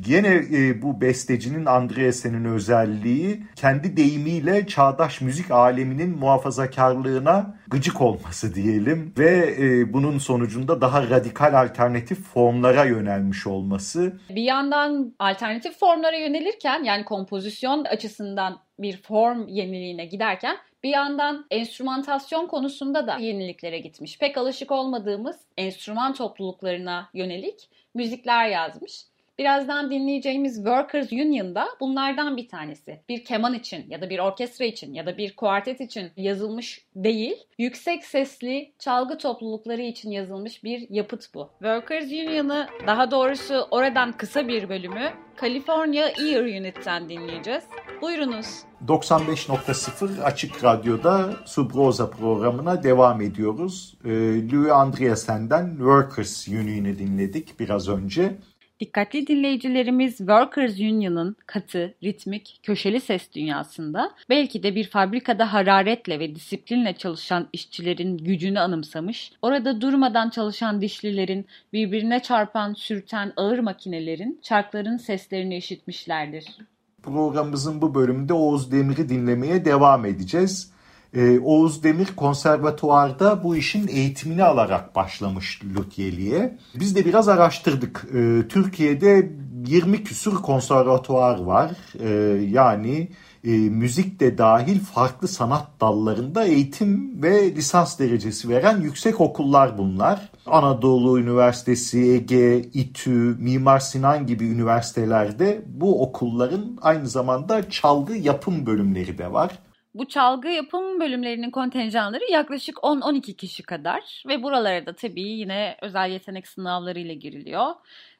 Yine 0.05 0.41
e, 0.53 0.81
bu 0.81 1.01
bestecinin 1.01 1.65
Andreesen'in 1.65 2.45
özelliği 2.45 3.43
kendi 3.55 3.97
deyimiyle 3.97 4.67
çağdaş 4.67 5.21
müzik 5.21 5.51
aleminin 5.51 6.17
muhafazakarlığına 6.19 7.57
gıcık 7.67 8.01
olması 8.01 8.55
diyelim 8.55 9.13
ve 9.17 9.55
e, 9.59 9.93
bunun 9.93 10.17
sonucunda 10.17 10.81
daha 10.81 11.09
radikal 11.09 11.61
alternatif 11.61 12.23
formlara 12.23 12.85
yönelmiş 12.85 13.47
olması. 13.47 14.19
Bir 14.29 14.43
yandan 14.43 15.15
alternatif 15.19 15.79
formlara 15.79 16.17
yönelirken 16.17 16.83
yani 16.83 17.05
kompozisyon 17.05 17.85
açısından 17.85 18.59
bir 18.79 19.01
form 19.01 19.47
yeniliğine 19.47 20.05
giderken 20.05 20.57
bir 20.83 20.89
yandan 20.89 21.45
enstrümantasyon 21.51 22.47
konusunda 22.47 23.07
da 23.07 23.17
yeniliklere 23.17 23.79
gitmiş. 23.79 24.17
Pek 24.19 24.37
alışık 24.37 24.71
olmadığımız 24.71 25.39
enstrüman 25.57 26.13
topluluklarına 26.13 27.09
yönelik 27.13 27.69
müzikler 27.93 28.47
yazmış. 28.49 29.10
Birazdan 29.41 29.91
dinleyeceğimiz 29.91 30.55
Workers 30.55 31.11
Union'da 31.11 31.67
bunlardan 31.79 32.37
bir 32.37 32.47
tanesi. 32.47 32.99
Bir 33.09 33.25
keman 33.25 33.53
için 33.53 33.85
ya 33.89 34.01
da 34.01 34.09
bir 34.09 34.19
orkestra 34.19 34.65
için 34.65 34.93
ya 34.93 35.05
da 35.05 35.17
bir 35.17 35.35
kuartet 35.35 35.81
için 35.81 36.11
yazılmış 36.17 36.85
değil, 36.95 37.35
yüksek 37.57 38.05
sesli 38.05 38.73
çalgı 38.79 39.17
toplulukları 39.17 39.81
için 39.81 40.11
yazılmış 40.11 40.63
bir 40.63 40.89
yapıt 40.89 41.33
bu. 41.33 41.49
Workers 41.59 42.05
Union'ı 42.05 42.67
daha 42.87 43.11
doğrusu 43.11 43.67
oradan 43.71 44.11
kısa 44.11 44.47
bir 44.47 44.69
bölümü 44.69 45.11
California 45.41 46.07
Ear 46.07 46.59
Unit'ten 46.59 47.09
dinleyeceğiz. 47.09 47.63
Buyurunuz. 48.01 48.47
95.0 48.87 50.21
Açık 50.23 50.63
Radyo'da 50.63 51.29
Subroza 51.45 52.09
programına 52.09 52.83
devam 52.83 53.21
ediyoruz. 53.21 53.97
Ee, 54.05 54.09
Louis 54.51 54.71
Andreassen'den 54.71 55.69
Workers 55.69 56.47
Union'ı 56.47 56.99
dinledik 56.99 57.59
biraz 57.59 57.89
önce. 57.89 58.37
Dikkatli 58.81 59.27
dinleyicilerimiz 59.27 60.17
Workers 60.17 60.79
Union'ın 60.79 61.35
katı, 61.45 61.93
ritmik, 62.03 62.59
köşeli 62.63 63.01
ses 63.01 63.33
dünyasında 63.35 64.11
belki 64.29 64.63
de 64.63 64.75
bir 64.75 64.89
fabrikada 64.89 65.53
hararetle 65.53 66.19
ve 66.19 66.35
disiplinle 66.35 66.93
çalışan 66.93 67.47
işçilerin 67.53 68.17
gücünü 68.17 68.59
anımsamış, 68.59 69.31
orada 69.41 69.81
durmadan 69.81 70.29
çalışan 70.29 70.81
dişlilerin, 70.81 71.45
birbirine 71.73 72.19
çarpan, 72.19 72.73
sürten 72.73 73.33
ağır 73.35 73.59
makinelerin, 73.59 74.39
çarkların 74.41 74.97
seslerini 74.97 75.57
işitmişlerdir. 75.57 76.45
Programımızın 77.03 77.81
bu 77.81 77.95
bölümünde 77.95 78.33
Oğuz 78.33 78.71
Demir'i 78.71 79.09
dinlemeye 79.09 79.65
devam 79.65 80.05
edeceğiz. 80.05 80.70
Ee, 81.13 81.39
Oğuz 81.39 81.83
Demir 81.83 82.15
konservatuvarda 82.15 83.43
bu 83.43 83.55
işin 83.55 83.87
eğitimini 83.87 84.43
alarak 84.43 84.95
başlamış 84.95 85.61
Lutyeli'ye. 85.75 86.57
Biz 86.75 86.95
de 86.95 87.05
biraz 87.05 87.27
araştırdık. 87.27 88.07
Ee, 88.13 88.47
Türkiye'de 88.49 89.31
20 89.67 90.03
küsur 90.03 90.41
konservatuvar 90.41 91.39
var. 91.39 91.71
Ee, 91.99 92.09
yani 92.49 93.07
e, 93.43 93.49
müzik 93.51 94.19
de 94.19 94.37
dahil 94.37 94.79
farklı 94.79 95.27
sanat 95.27 95.67
dallarında 95.81 96.43
eğitim 96.43 97.23
ve 97.23 97.55
lisans 97.55 97.99
derecesi 97.99 98.49
veren 98.49 98.81
yüksek 98.81 99.21
okullar 99.21 99.77
bunlar. 99.77 100.29
Anadolu 100.45 101.19
Üniversitesi, 101.19 101.99
Ege, 101.99 102.59
İTÜ, 102.61 103.35
Mimar 103.39 103.79
Sinan 103.79 104.27
gibi 104.27 104.45
üniversitelerde 104.45 105.61
bu 105.67 106.03
okulların 106.03 106.77
aynı 106.81 107.07
zamanda 107.07 107.69
çalgı 107.69 108.13
yapım 108.13 108.65
bölümleri 108.65 109.17
de 109.17 109.33
var. 109.33 109.51
Bu 109.93 110.07
çalgı 110.07 110.47
yapım 110.47 110.99
bölümlerinin 110.99 111.51
kontenjanları 111.51 112.31
yaklaşık 112.31 112.77
10-12 112.77 113.35
kişi 113.35 113.63
kadar 113.63 114.23
ve 114.27 114.43
buralara 114.43 114.85
da 114.85 114.95
tabii 114.95 115.21
yine 115.21 115.77
özel 115.81 116.09
yetenek 116.11 116.47
sınavları 116.47 116.99
ile 116.99 117.13
giriliyor. 117.13 117.73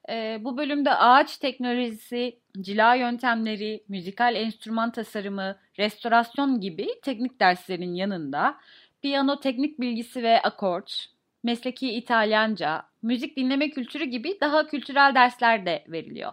Ee, 0.09 0.37
bu 0.41 0.57
bölümde 0.57 0.95
ağaç 0.95 1.37
teknolojisi, 1.37 2.39
cila 2.61 2.95
yöntemleri, 2.95 3.83
müzikal 3.87 4.35
enstrüman 4.35 4.91
tasarımı, 4.91 5.57
restorasyon 5.79 6.59
gibi 6.61 6.87
teknik 7.01 7.39
derslerin 7.39 7.93
yanında 7.93 8.57
piyano 9.01 9.39
teknik 9.39 9.79
bilgisi 9.79 10.23
ve 10.23 10.41
akort, 10.41 11.05
mesleki 11.43 11.91
İtalyanca, 11.91 12.83
müzik 13.01 13.37
dinleme 13.37 13.69
kültürü 13.69 14.03
gibi 14.03 14.37
daha 14.41 14.67
kültürel 14.67 15.15
dersler 15.15 15.65
de 15.65 15.83
veriliyor. 15.87 16.31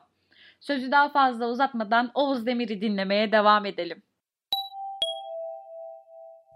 Sözü 0.61 0.91
daha 0.91 1.09
fazla 1.09 1.49
uzatmadan 1.49 2.11
Oğuz 2.15 2.47
Demir'i 2.47 2.81
dinlemeye 2.81 3.33
devam 3.33 3.67
edelim. 3.67 4.03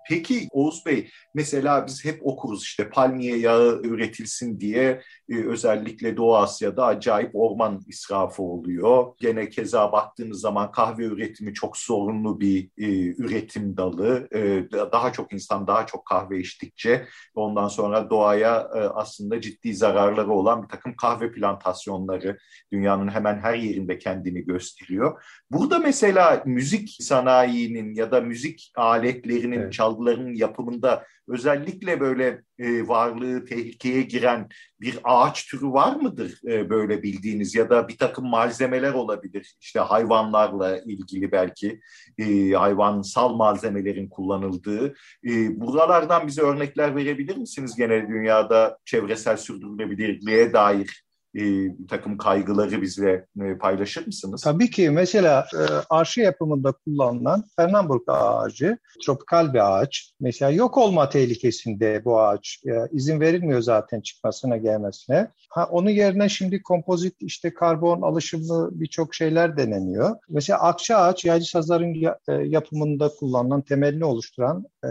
Peki 0.08 0.48
Oğuz 0.50 0.86
Bey, 0.86 1.08
mesela 1.34 1.86
biz 1.86 2.04
hep 2.04 2.26
okuruz 2.26 2.62
işte 2.62 2.90
palmiye 2.90 3.38
yağı 3.38 3.80
üretilsin 3.84 4.60
diye 4.60 5.02
e, 5.28 5.44
özellikle 5.44 6.16
Doğu 6.16 6.36
Asya'da 6.36 6.86
acayip 6.86 7.30
orman 7.34 7.80
israfı 7.88 8.42
oluyor. 8.42 9.06
Gene 9.18 9.48
keza 9.48 9.92
baktığınız 9.92 10.40
zaman 10.40 10.72
kahve 10.72 11.04
üretimi 11.04 11.54
çok 11.54 11.76
sorunlu 11.76 12.40
bir 12.40 12.70
e, 12.78 13.06
üretim 13.22 13.76
dalı. 13.76 14.28
E, 14.34 14.70
daha 14.92 15.12
çok 15.12 15.32
insan 15.32 15.66
daha 15.66 15.86
çok 15.86 16.06
kahve 16.06 16.40
içtikçe 16.40 17.06
ondan 17.34 17.68
sonra 17.68 18.10
doğaya 18.10 18.60
e, 18.74 18.78
aslında 18.78 19.40
ciddi 19.40 19.74
zararları 19.74 20.30
olan 20.30 20.62
bir 20.62 20.68
takım 20.68 20.96
kahve 20.96 21.32
plantasyonları 21.32 22.38
dünyanın 22.72 23.08
hemen 23.08 23.38
her 23.38 23.54
yerinde 23.54 23.98
kendini 23.98 24.44
gösteriyor. 24.44 25.22
Burada 25.50 25.78
mesela 25.78 26.42
müzik 26.46 26.96
sanayinin 27.00 27.94
ya 27.94 28.10
da 28.10 28.20
müzik 28.20 28.72
aletlerinin 28.76 29.60
evet. 29.60 29.72
Çalgıların 29.92 30.34
yapımında 30.34 31.06
özellikle 31.28 32.00
böyle 32.00 32.42
e, 32.58 32.88
varlığı 32.88 33.44
tehlikeye 33.44 34.02
giren 34.02 34.48
bir 34.80 34.98
ağaç 35.04 35.46
türü 35.46 35.66
var 35.66 35.96
mıdır 35.96 36.40
e, 36.46 36.70
böyle 36.70 37.02
bildiğiniz? 37.02 37.54
Ya 37.54 37.70
da 37.70 37.88
bir 37.88 37.96
takım 37.96 38.26
malzemeler 38.26 38.92
olabilir. 38.92 39.56
İşte 39.60 39.80
hayvanlarla 39.80 40.80
ilgili 40.80 41.32
belki 41.32 41.80
e, 42.18 42.50
hayvansal 42.50 43.34
malzemelerin 43.34 44.08
kullanıldığı. 44.08 44.94
E, 45.24 45.60
buralardan 45.60 46.26
bize 46.26 46.42
örnekler 46.42 46.96
verebilir 46.96 47.36
misiniz? 47.36 47.76
Genel 47.76 48.08
dünyada 48.08 48.78
çevresel 48.84 49.36
sürdürülebilirliğe 49.36 50.52
dair 50.52 51.04
bir 51.34 51.88
takım 51.88 52.18
kaygıları 52.18 52.82
bizle 52.82 53.26
e, 53.42 53.58
paylaşır 53.58 54.06
mısınız? 54.06 54.42
Tabii 54.42 54.70
ki. 54.70 54.90
Mesela 54.90 55.46
e, 55.54 55.62
arşi 55.90 56.20
yapımında 56.20 56.72
kullanılan 56.72 57.44
Fernamburg 57.56 58.02
ağacı, 58.06 58.78
tropikal 59.06 59.54
bir 59.54 59.78
ağaç. 59.78 60.14
Mesela 60.20 60.50
yok 60.50 60.78
olma 60.78 61.08
tehlikesinde 61.08 62.04
bu 62.04 62.20
ağaç. 62.20 62.62
E, 62.66 62.72
izin 62.92 63.20
verilmiyor 63.20 63.60
zaten 63.60 64.00
çıkmasına 64.00 64.56
gelmesine. 64.56 65.30
Ha, 65.50 65.68
onun 65.70 65.90
yerine 65.90 66.28
şimdi 66.28 66.62
kompozit 66.62 67.14
işte 67.20 67.54
karbon 67.54 68.02
alışımlı 68.02 68.70
birçok 68.72 69.14
şeyler 69.14 69.56
deneniyor. 69.56 70.16
Mesela 70.28 70.60
akça 70.60 70.96
ağaç 70.96 71.24
yaycı 71.24 71.50
sazların 71.50 71.94
e, 72.28 72.32
yapımında 72.32 73.08
kullanılan 73.08 73.62
temelini 73.62 74.04
oluşturan 74.04 74.64
e, 74.84 74.88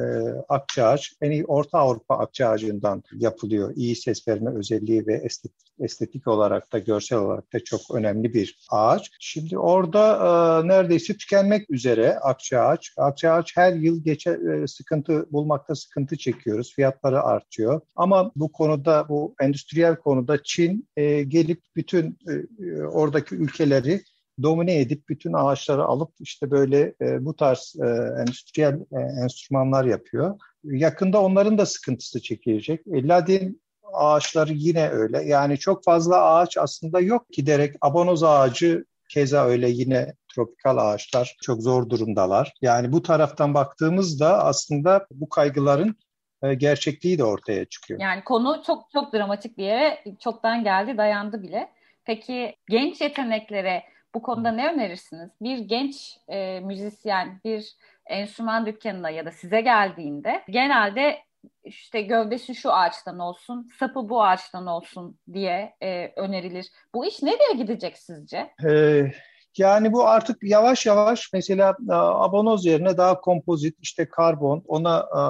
akça 0.50 0.86
ağaç 0.86 1.14
en 1.22 1.32
iyi 1.32 1.46
Orta 1.46 1.78
Avrupa 1.78 2.18
akça 2.18 2.48
ağacından 2.48 3.04
yapılıyor. 3.12 3.74
İyi 3.76 3.96
ses 3.96 4.28
verme 4.28 4.56
özelliği 4.56 5.08
ve 5.08 5.14
estetik, 5.14 5.68
estetik 5.82 6.28
olarak 6.28 6.74
da 6.74 6.80
görsel 6.80 7.20
olarak 7.20 7.54
da 7.54 7.64
çok 7.64 7.82
önemli 7.94 8.34
bir 8.34 8.60
ağaç. 8.70 9.12
Şimdi 9.20 9.58
orada 9.58 10.16
e, 10.16 10.68
neredeyse 10.68 11.14
tükenmek 11.14 11.70
üzere 11.70 12.20
akça 12.20 12.60
ağaç. 12.60 12.94
Akça 12.98 13.32
ağaç 13.32 13.58
her 13.58 13.74
yıl 13.74 14.04
geçe 14.04 14.32
e, 14.32 14.68
sıkıntı 14.68 15.26
bulmakta 15.32 15.76
sıkıntı 15.76 16.18
çekiyoruz. 16.18 16.74
Fiyatları 16.76 17.24
artıyor. 17.24 17.82
Ama 17.96 18.32
bu 18.36 18.52
konuda 18.52 19.06
bu 19.10 19.36
endüstriyel 19.42 19.96
konuda 19.96 20.44
Çin 20.44 20.88
e, 20.96 21.24
gelip 21.24 21.62
bütün 21.76 22.18
e, 22.28 22.82
oradaki 22.84 23.36
ülkeleri 23.36 24.02
domine 24.44 24.80
edip 24.80 25.10
bütün 25.10 25.34
ağaçları 25.34 25.84
alıp 25.84 26.12
işte 26.20 26.52
böyle 26.52 26.94
e, 27.02 27.26
bu 27.26 27.36
tarz 27.36 27.76
e, 27.82 27.88
endüstriyel 28.22 28.80
e, 28.92 29.00
enstrümanlar 29.24 29.86
yapıyor. 29.86 30.40
Yakında 30.64 31.22
onların 31.22 31.58
da 31.58 31.66
sıkıntısı 31.66 32.22
çekilecek. 32.22 32.88
E, 32.88 33.08
Ladin 33.08 33.61
ağaçları 33.94 34.54
yine 34.54 34.90
öyle. 34.90 35.24
Yani 35.24 35.58
çok 35.58 35.84
fazla 35.84 36.26
ağaç 36.26 36.58
aslında 36.58 37.00
yok 37.00 37.26
giderek 37.32 37.76
abonoz 37.82 38.24
ağacı 38.24 38.86
keza 39.10 39.46
öyle 39.46 39.70
yine 39.70 40.14
tropikal 40.36 40.78
ağaçlar 40.78 41.36
çok 41.42 41.62
zor 41.62 41.90
durumdalar. 41.90 42.54
Yani 42.62 42.92
bu 42.92 43.02
taraftan 43.02 43.54
baktığımızda 43.54 44.44
aslında 44.44 45.08
bu 45.12 45.30
kaygıların 45.30 45.96
e, 46.44 46.54
gerçekliği 46.54 47.18
de 47.18 47.24
ortaya 47.24 47.66
çıkıyor. 47.66 48.00
Yani 48.00 48.24
konu 48.24 48.64
çok 48.68 48.92
çok 48.94 49.14
dramatik 49.14 49.58
bir 49.58 49.64
yere 49.64 50.04
çoktan 50.20 50.64
geldi 50.64 50.98
dayandı 50.98 51.44
bile. 51.44 51.70
Peki 52.06 52.56
genç 52.70 53.02
yeteneklere 53.02 53.84
bu 54.16 54.22
konuda 54.22 54.52
ne 54.52 54.74
önerirsiniz? 54.74 55.30
Bir 55.42 55.58
genç 55.58 56.18
e, 56.28 56.60
müzisyen 56.60 57.42
bir 57.46 57.76
enstrüman 58.06 58.66
dükkanına 58.66 59.10
ya 59.10 59.26
da 59.26 59.32
size 59.32 59.62
geldiğinde 59.62 60.44
genelde 60.50 61.18
işte 61.64 62.02
gövdesi 62.02 62.56
şu 62.56 62.74
ağaçtan 62.74 63.20
olsun, 63.20 63.70
sapı 63.80 64.10
bu 64.10 64.24
ağaçtan 64.24 64.68
olsun 64.68 65.20
diye 65.34 65.76
e, 65.82 66.14
önerilir. 66.16 66.68
Bu 66.94 67.06
iş 67.06 67.22
nereye 67.22 67.54
gidecek 67.58 67.98
sizce? 67.98 68.54
Ee, 68.66 69.12
yani 69.58 69.94
bu 69.94 70.08
artık 70.08 70.44
yavaş 70.44 70.86
yavaş 70.86 71.30
mesela 71.34 71.76
e, 71.90 71.94
abonoz 71.94 72.66
yerine 72.66 72.98
daha 72.98 73.22
kompozit 73.22 73.78
işte 73.82 74.10
karbon 74.10 74.64
ona 74.68 75.00
e, 75.00 75.22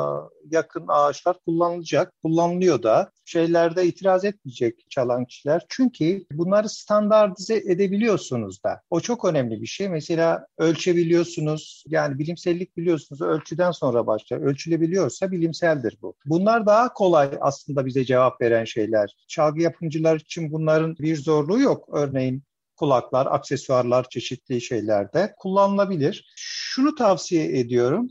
yakın 0.55 0.85
ağaçlar 0.87 1.37
kullanılacak. 1.45 2.13
Kullanılıyor 2.23 2.83
da 2.83 3.11
şeylerde 3.25 3.85
itiraz 3.85 4.25
etmeyecek 4.25 4.89
çalan 4.89 5.25
kişiler. 5.25 5.65
Çünkü 5.69 6.25
bunları 6.31 6.69
standartize 6.69 7.55
edebiliyorsunuz 7.55 8.63
da. 8.63 8.81
O 8.89 8.99
çok 8.99 9.25
önemli 9.25 9.61
bir 9.61 9.67
şey. 9.67 9.89
Mesela 9.89 10.47
ölçebiliyorsunuz. 10.57 11.83
Yani 11.87 12.19
bilimsellik 12.19 12.77
biliyorsunuz. 12.77 13.21
Ölçüden 13.21 13.71
sonra 13.71 14.07
başlar. 14.07 14.37
Ölçülebiliyorsa 14.37 15.31
bilimseldir 15.31 15.97
bu. 16.01 16.15
Bunlar 16.25 16.65
daha 16.65 16.93
kolay 16.93 17.29
aslında 17.41 17.85
bize 17.85 18.05
cevap 18.05 18.41
veren 18.41 18.65
şeyler. 18.65 19.15
Çalgı 19.27 19.61
yapımcılar 19.61 20.19
için 20.19 20.51
bunların 20.51 20.95
bir 20.97 21.15
zorluğu 21.15 21.59
yok. 21.59 21.89
Örneğin 21.93 22.43
kulaklar, 22.81 23.25
aksesuarlar 23.25 24.09
çeşitli 24.09 24.61
şeylerde 24.61 25.33
kullanılabilir. 25.37 26.33
Şunu 26.35 26.95
tavsiye 26.95 27.59
ediyorum. 27.59 28.07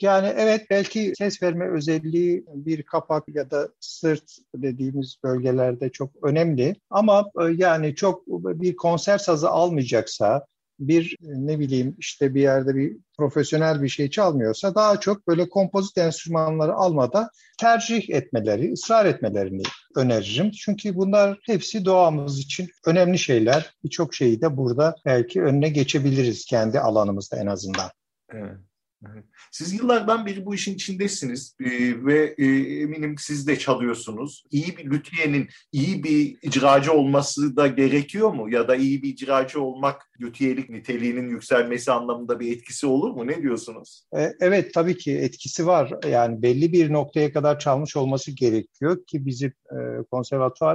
Yani 0.00 0.32
evet 0.36 0.66
belki 0.70 1.12
ses 1.18 1.42
verme 1.42 1.70
özelliği 1.70 2.44
bir 2.54 2.82
kapak 2.82 3.24
ya 3.28 3.50
da 3.50 3.68
sırt 3.80 4.24
dediğimiz 4.54 5.16
bölgelerde 5.24 5.90
çok 5.90 6.10
önemli. 6.22 6.76
Ama 6.90 7.30
e, 7.40 7.44
yani 7.56 7.94
çok 7.94 8.26
bir 8.28 8.76
konser 8.76 9.18
sazı 9.18 9.50
almayacaksa 9.50 10.46
bir 10.88 11.16
ne 11.20 11.58
bileyim 11.58 11.96
işte 11.98 12.34
bir 12.34 12.40
yerde 12.40 12.74
bir 12.74 12.96
profesyonel 13.18 13.82
bir 13.82 13.88
şey 13.88 14.10
çalmıyorsa 14.10 14.74
daha 14.74 15.00
çok 15.00 15.28
böyle 15.28 15.48
kompozit 15.48 15.98
enstrümanları 15.98 16.74
almada 16.74 17.30
tercih 17.60 18.10
etmeleri, 18.10 18.72
ısrar 18.72 19.06
etmelerini 19.06 19.62
öneririm. 19.96 20.50
Çünkü 20.50 20.96
bunlar 20.96 21.38
hepsi 21.46 21.84
doğamız 21.84 22.38
için 22.38 22.68
önemli 22.86 23.18
şeyler. 23.18 23.74
Birçok 23.84 24.14
şeyi 24.14 24.40
de 24.40 24.56
burada 24.56 24.94
belki 25.06 25.42
önüne 25.42 25.68
geçebiliriz 25.68 26.44
kendi 26.44 26.80
alanımızda 26.80 27.36
en 27.36 27.46
azından. 27.46 27.90
Evet. 28.32 28.56
Siz 29.50 29.72
yıllardan 29.72 30.26
beri 30.26 30.46
bu 30.46 30.54
işin 30.54 30.74
içindesiniz 30.74 31.56
ee, 31.60 31.70
ve 32.04 32.34
e, 32.38 32.46
eminim 32.80 33.14
siz 33.18 33.46
de 33.46 33.58
çalıyorsunuz. 33.58 34.44
İyi 34.50 34.76
bir 34.76 34.90
lüthiyenin 34.90 35.48
iyi 35.72 36.04
bir 36.04 36.36
icracı 36.42 36.92
olması 36.92 37.56
da 37.56 37.66
gerekiyor 37.66 38.32
mu? 38.32 38.50
Ya 38.50 38.68
da 38.68 38.76
iyi 38.76 39.02
bir 39.02 39.08
icracı 39.08 39.60
olmak 39.60 40.02
lüthiyelik 40.20 40.70
niteliğinin 40.70 41.30
yükselmesi 41.30 41.92
anlamında 41.92 42.40
bir 42.40 42.56
etkisi 42.56 42.86
olur 42.86 43.10
mu? 43.10 43.26
Ne 43.26 43.42
diyorsunuz? 43.42 44.06
E, 44.16 44.32
evet 44.40 44.74
tabii 44.74 44.96
ki 44.96 45.18
etkisi 45.18 45.66
var. 45.66 45.92
Yani 46.08 46.42
belli 46.42 46.72
bir 46.72 46.92
noktaya 46.92 47.32
kadar 47.32 47.58
çalmış 47.58 47.96
olması 47.96 48.30
gerekiyor 48.30 49.04
ki 49.06 49.26
bizim 49.26 49.52
e, 49.72 50.02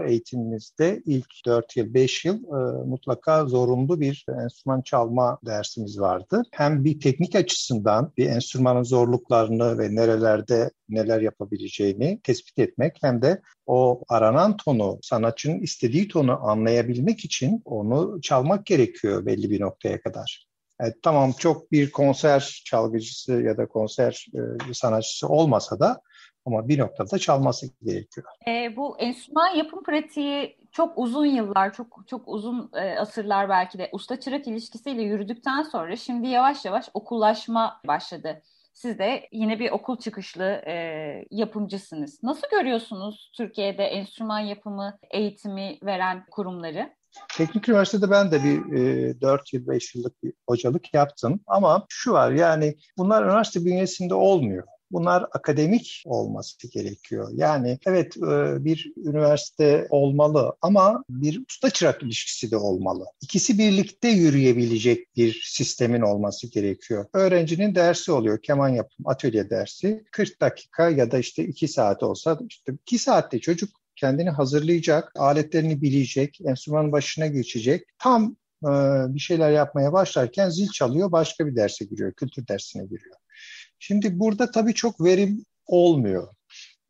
eğitimimizde 0.07 1.01
ilk 1.05 1.45
4 1.45 1.77
yıl, 1.77 1.93
5 1.93 2.25
yıl 2.25 2.35
e, 2.35 2.87
mutlaka 2.87 3.45
zorunlu 3.45 3.99
bir 3.99 4.25
enstrüman 4.43 4.81
çalma 4.81 5.39
dersimiz 5.45 5.99
vardı. 5.99 6.43
Hem 6.51 6.83
bir 6.83 6.99
teknik 6.99 7.35
açısından 7.35 8.11
bir 8.17 8.29
enstrümanın 8.29 8.83
zorluklarını 8.83 9.79
ve 9.79 9.95
nerelerde 9.95 10.71
neler 10.89 11.21
yapabileceğini 11.21 12.19
tespit 12.23 12.59
etmek 12.59 12.97
hem 13.01 13.21
de 13.21 13.41
o 13.65 14.01
aranan 14.09 14.57
tonu, 14.57 14.99
sanatçının 15.01 15.59
istediği 15.59 16.07
tonu 16.07 16.39
anlayabilmek 16.47 17.25
için 17.25 17.61
onu 17.65 18.21
çalmak 18.21 18.65
gerekiyor 18.65 19.25
belli 19.25 19.49
bir 19.49 19.61
noktaya 19.61 20.01
kadar. 20.01 20.47
Evet, 20.79 20.95
tamam 21.03 21.31
çok 21.39 21.71
bir 21.71 21.91
konser 21.91 22.61
çalgıcısı 22.65 23.33
ya 23.33 23.57
da 23.57 23.67
konser 23.67 24.25
e, 24.33 24.73
sanatçısı 24.73 25.27
olmasa 25.27 25.79
da 25.79 26.01
ama 26.45 26.67
bir 26.67 26.79
noktada 26.79 27.19
çalması 27.19 27.67
gerekiyor. 27.83 28.27
E, 28.47 28.75
bu 28.75 28.99
enstrüman 28.99 29.55
yapım 29.55 29.83
pratiği 29.83 30.57
çok 30.77 30.97
uzun 30.97 31.25
yıllar, 31.25 31.73
çok 31.73 32.03
çok 32.07 32.27
uzun 32.27 32.69
e, 32.73 32.99
asırlar 32.99 33.49
belki 33.49 33.77
de 33.77 33.89
usta 33.91 34.19
çırak 34.19 34.47
ilişkisiyle 34.47 35.01
yürüdükten 35.01 35.63
sonra 35.63 35.95
şimdi 35.95 36.27
yavaş 36.27 36.65
yavaş 36.65 36.89
okullaşma 36.93 37.81
başladı. 37.87 38.41
Siz 38.73 38.99
de 38.99 39.27
yine 39.31 39.59
bir 39.59 39.71
okul 39.71 39.97
çıkışlı 39.97 40.43
e, 40.43 40.73
yapımcısınız. 41.31 42.23
Nasıl 42.23 42.47
görüyorsunuz 42.51 43.31
Türkiye'de 43.37 43.83
enstrüman 43.83 44.39
yapımı 44.39 44.97
eğitimi 45.11 45.77
veren 45.83 46.25
kurumları? 46.31 46.93
Teknik 47.37 47.69
üniversitede 47.69 48.11
ben 48.11 48.31
de 48.31 48.43
bir 48.43 48.73
e, 48.73 49.21
4 49.21 49.53
yıl, 49.53 49.67
5 49.67 49.95
yıllık 49.95 50.23
bir 50.23 50.33
hocalık 50.49 50.93
yaptım. 50.93 51.39
Ama 51.47 51.85
şu 51.89 52.11
var 52.11 52.31
yani 52.31 52.75
bunlar 52.97 53.23
üniversite 53.23 53.65
bünyesinde 53.65 54.13
olmuyor. 54.13 54.63
Bunlar 54.91 55.25
akademik 55.31 56.03
olması 56.05 56.67
gerekiyor. 56.67 57.29
Yani 57.33 57.79
evet 57.85 58.17
e, 58.17 58.65
bir 58.65 58.93
üniversite 58.97 59.87
olmalı 59.89 60.55
ama 60.61 61.03
bir 61.09 61.41
usta 61.49 61.69
çırak 61.69 62.03
ilişkisi 62.03 62.51
de 62.51 62.57
olmalı. 62.57 63.05
İkisi 63.21 63.57
birlikte 63.57 64.07
yürüyebilecek 64.07 65.15
bir 65.15 65.41
sistemin 65.45 66.01
olması 66.01 66.47
gerekiyor. 66.47 67.05
Öğrencinin 67.13 67.75
dersi 67.75 68.11
oluyor. 68.11 68.41
Keman 68.41 68.69
yapım 68.69 69.07
atölye 69.07 69.49
dersi. 69.49 70.03
40 70.11 70.41
dakika 70.41 70.89
ya 70.89 71.11
da 71.11 71.17
işte 71.17 71.45
2 71.45 71.67
saat 71.67 72.03
olsa 72.03 72.39
işte 72.49 72.73
2 72.81 72.99
saatte 72.99 73.39
çocuk 73.39 73.69
kendini 73.95 74.29
hazırlayacak, 74.29 75.11
aletlerini 75.15 75.81
bilecek, 75.81 76.39
enstrümanın 76.45 76.91
başına 76.91 77.27
geçecek. 77.27 77.83
Tam 77.99 78.35
e, 78.63 78.69
bir 79.15 79.19
şeyler 79.19 79.51
yapmaya 79.51 79.93
başlarken 79.93 80.49
zil 80.49 80.67
çalıyor, 80.67 81.11
başka 81.11 81.47
bir 81.47 81.55
derse 81.55 81.85
giriyor, 81.85 82.13
kültür 82.13 82.47
dersine 82.47 82.83
giriyor. 82.83 83.15
Şimdi 83.79 84.19
burada 84.19 84.51
tabii 84.51 84.73
çok 84.73 85.03
verim 85.03 85.45
olmuyor. 85.65 86.27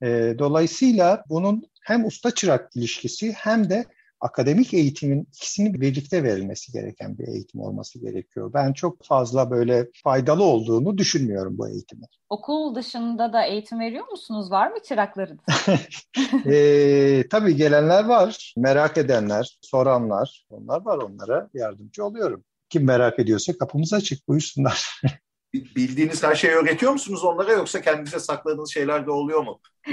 E, 0.04 0.36
dolayısıyla 0.40 1.24
bunun 1.30 1.64
hem 1.84 2.06
usta 2.06 2.32
çırak 2.32 2.76
ilişkisi 2.76 3.32
hem 3.32 3.70
de 3.70 3.86
akademik 4.22 4.74
eğitimin 4.74 5.28
ikisini 5.34 5.82
birlikte 5.82 6.24
verilmesi 6.24 6.72
gereken 6.72 7.18
bir 7.18 7.28
eğitim 7.28 7.62
olması 7.62 8.00
gerekiyor. 8.00 8.54
Ben 8.54 8.74
çok 8.74 9.04
fazla 9.04 9.52
böyle 9.52 9.88
faydalı 10.04 10.44
olduğunu 10.44 10.98
düşünmüyorum 10.98 11.58
bu 11.58 11.70
eğitimin. 11.70 12.08
Okul 12.30 12.76
dışında 12.76 13.34
da 13.34 13.46
eğitim 13.46 13.80
veriyor 13.80 14.08
musunuz? 14.08 14.52
Var 14.52 14.72
mı 14.72 14.78
çıraklarınız? 14.88 15.40
e, 16.46 17.24
tabii 17.30 17.56
gelenler 17.56 18.06
var, 18.06 18.54
merak 18.58 18.98
edenler, 18.98 19.58
soranlar, 19.62 20.46
onlar 20.50 20.86
var 20.86 20.98
onlara 20.98 21.50
yardımcı 21.54 22.06
oluyorum. 22.06 22.44
Kim 22.70 22.86
merak 22.86 23.20
ediyorsa 23.20 23.58
kapımız 23.58 23.94
açık, 23.94 24.28
buyursunlar. 24.28 25.02
bildiğiniz 25.76 26.24
her 26.24 26.36
şeyi 26.36 26.54
öğretiyor 26.54 26.92
musunuz 26.92 27.24
onlara 27.24 27.52
yoksa 27.52 27.82
kendinize 27.82 28.20
sakladığınız 28.20 28.74
şeyler 28.74 29.06
de 29.06 29.12
oluyor 29.12 29.44
mu? 29.44 29.60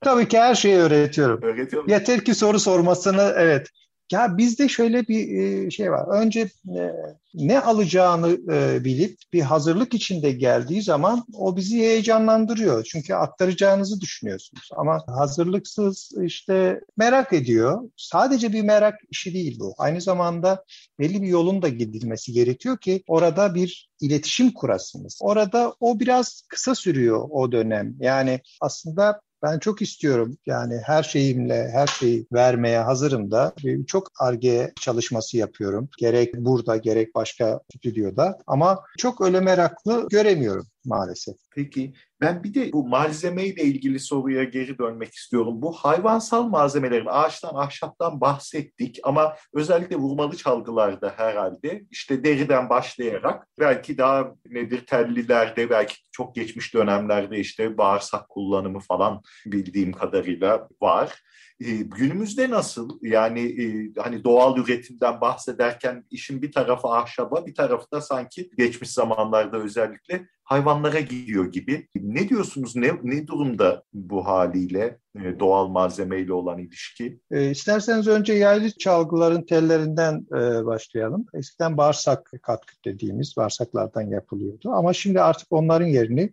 Tabii 0.00 0.28
ki 0.28 0.38
her 0.38 0.54
şeyi 0.54 0.76
öğretiyorum. 0.76 1.42
Öğretiyor 1.42 1.88
Yeter 1.88 2.24
ki 2.24 2.34
soru 2.34 2.60
sormasını 2.60 3.34
evet 3.36 3.68
ya 4.12 4.38
bizde 4.38 4.68
şöyle 4.68 5.08
bir 5.08 5.42
e, 5.42 5.70
şey 5.70 5.92
var. 5.92 6.22
Önce 6.22 6.40
e, 6.68 6.92
ne 7.34 7.60
alacağını 7.60 8.38
e, 8.52 8.84
bilip 8.84 9.18
bir 9.32 9.40
hazırlık 9.40 9.94
içinde 9.94 10.32
geldiği 10.32 10.82
zaman 10.82 11.24
o 11.34 11.56
bizi 11.56 11.78
heyecanlandırıyor. 11.78 12.84
Çünkü 12.84 13.14
aktaracağınızı 13.14 14.00
düşünüyorsunuz. 14.00 14.68
Ama 14.76 15.04
hazırlıksız 15.06 16.12
işte 16.22 16.80
merak 16.96 17.32
ediyor. 17.32 17.90
Sadece 17.96 18.52
bir 18.52 18.62
merak 18.62 18.94
işi 19.10 19.34
değil 19.34 19.58
bu. 19.60 19.74
Aynı 19.78 20.00
zamanda 20.00 20.64
belli 20.98 21.22
bir 21.22 21.28
yolun 21.28 21.62
da 21.62 21.68
gidilmesi 21.68 22.32
gerekiyor 22.32 22.78
ki 22.78 23.02
orada 23.08 23.54
bir 23.54 23.88
iletişim 24.00 24.52
kurasınız. 24.52 25.18
Orada 25.20 25.74
o 25.80 26.00
biraz 26.00 26.42
kısa 26.48 26.74
sürüyor 26.74 27.28
o 27.30 27.52
dönem. 27.52 27.94
Yani 28.00 28.40
aslında 28.60 29.20
ben 29.42 29.58
çok 29.58 29.82
istiyorum 29.82 30.36
yani 30.46 30.80
her 30.84 31.02
şeyimle 31.02 31.70
her 31.72 31.86
şeyi 31.86 32.26
vermeye 32.32 32.78
hazırım 32.78 33.30
da. 33.30 33.52
Çok 33.86 34.08
arge 34.20 34.72
çalışması 34.80 35.36
yapıyorum. 35.36 35.88
Gerek 35.98 36.34
burada 36.34 36.76
gerek 36.76 37.14
başka 37.14 37.60
stüdyoda 37.76 38.38
ama 38.46 38.84
çok 38.98 39.20
öyle 39.20 39.40
meraklı 39.40 40.06
göremiyorum. 40.10 40.66
maalesef. 40.84 41.34
Peki 41.54 41.92
ben 42.22 42.44
bir 42.44 42.54
de 42.54 42.72
bu 42.72 42.88
malzemeyle 42.88 43.62
ilgili 43.62 44.00
soruya 44.00 44.44
geri 44.44 44.78
dönmek 44.78 45.14
istiyorum. 45.14 45.62
Bu 45.62 45.72
hayvansal 45.72 46.42
malzemelerin 46.42 47.06
ağaçtan, 47.06 47.54
ahşaptan 47.54 48.20
bahsettik 48.20 49.00
ama 49.04 49.36
özellikle 49.54 49.96
vurmalı 49.96 50.36
çalgılarda 50.36 51.14
herhalde 51.16 51.82
işte 51.90 52.24
deriden 52.24 52.68
başlayarak 52.68 53.48
belki 53.58 53.98
daha 53.98 54.34
nedir 54.46 54.86
tellilerde 54.86 55.70
belki 55.70 55.94
çok 56.12 56.34
geçmiş 56.34 56.74
dönemlerde 56.74 57.38
işte 57.38 57.78
bağırsak 57.78 58.28
kullanımı 58.28 58.80
falan 58.80 59.22
bildiğim 59.46 59.92
kadarıyla 59.92 60.68
var. 60.82 61.22
E, 61.60 61.70
günümüzde 61.76 62.50
nasıl? 62.50 62.98
Yani 63.02 63.40
e, 63.40 63.92
hani 64.00 64.24
doğal 64.24 64.58
üretimden 64.58 65.20
bahsederken 65.20 66.04
işin 66.10 66.42
bir 66.42 66.52
tarafı 66.52 66.88
ahşaba, 66.88 67.46
bir 67.46 67.54
tarafı 67.54 67.90
da 67.92 68.00
sanki 68.00 68.50
geçmiş 68.56 68.90
zamanlarda 68.90 69.58
özellikle 69.58 70.28
hayvanlara 70.44 71.00
gidiyor 71.00 71.52
gibi. 71.52 71.88
Ne 71.94 72.28
diyorsunuz? 72.28 72.76
Ne, 72.76 72.92
ne 73.02 73.26
durumda 73.26 73.82
bu 73.92 74.26
haliyle 74.26 74.98
e, 75.16 75.40
doğal 75.40 75.68
malzemeyle 75.68 76.32
olan 76.32 76.58
ilişki? 76.58 77.20
E, 77.30 77.50
isterseniz 77.50 78.08
önce 78.08 78.32
yaylı 78.32 78.70
çalgıların 78.70 79.42
tellerinden 79.42 80.26
e, 80.30 80.66
başlayalım. 80.66 81.26
Eskiden 81.34 81.76
bağırsak 81.76 82.32
katkı 82.42 82.74
dediğimiz 82.84 83.34
bağırsaklardan 83.36 84.02
yapılıyordu. 84.02 84.70
Ama 84.70 84.92
şimdi 84.92 85.20
artık 85.20 85.46
onların 85.50 85.86
yerini 85.86 86.30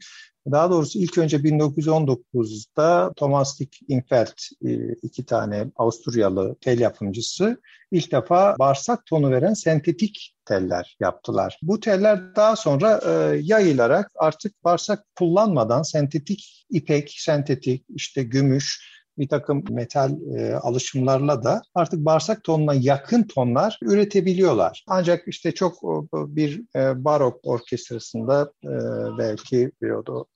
daha 0.52 0.70
doğrusu 0.70 1.00
ilk 1.00 1.18
önce 1.18 1.38
1919'da 1.38 3.14
Thomas 3.16 3.60
Dick 3.60 3.78
Ingfeld 3.88 4.38
e, 4.66 4.94
iki 4.94 5.26
tane 5.26 5.68
Avusturyalı 5.76 6.56
tel 6.62 6.80
yapımcısı 6.80 7.62
ilk 7.92 8.12
defa 8.12 8.56
bağırsak 8.60 9.06
tonu 9.06 9.32
veren 9.32 9.54
sentetik 9.54 10.36
teller 10.46 10.98
yaptılar. 11.00 11.60
Bu 11.62 11.80
teller 11.80 12.36
daha 12.36 12.56
sonra 12.56 13.02
e, 13.06 13.40
yayılarak 13.44 14.12
artık 14.16 14.64
bağırsak 14.64 15.06
kullanmadan 15.18 15.82
sentetik 15.82 16.66
ipek, 16.70 17.16
sentetik 17.18 17.86
işte 17.90 18.24
gümüş, 18.24 18.99
bir 19.20 19.28
takım 19.28 19.64
metal 19.70 20.12
e, 20.38 20.56
alışımlarla 20.56 21.44
da 21.44 21.62
artık 21.76 22.06
bağırsak 22.06 22.44
tonuna 22.44 22.74
yakın 22.74 23.24
tonlar 23.24 23.80
üretebiliyorlar. 23.82 24.84
Ancak 24.88 25.28
işte 25.28 25.52
çok 25.52 25.84
bir 26.14 26.62
e, 26.76 27.04
barok 27.04 27.40
orkestrasında 27.44 28.52
e, 28.64 28.74
belki 29.18 29.72
bir 29.82 29.94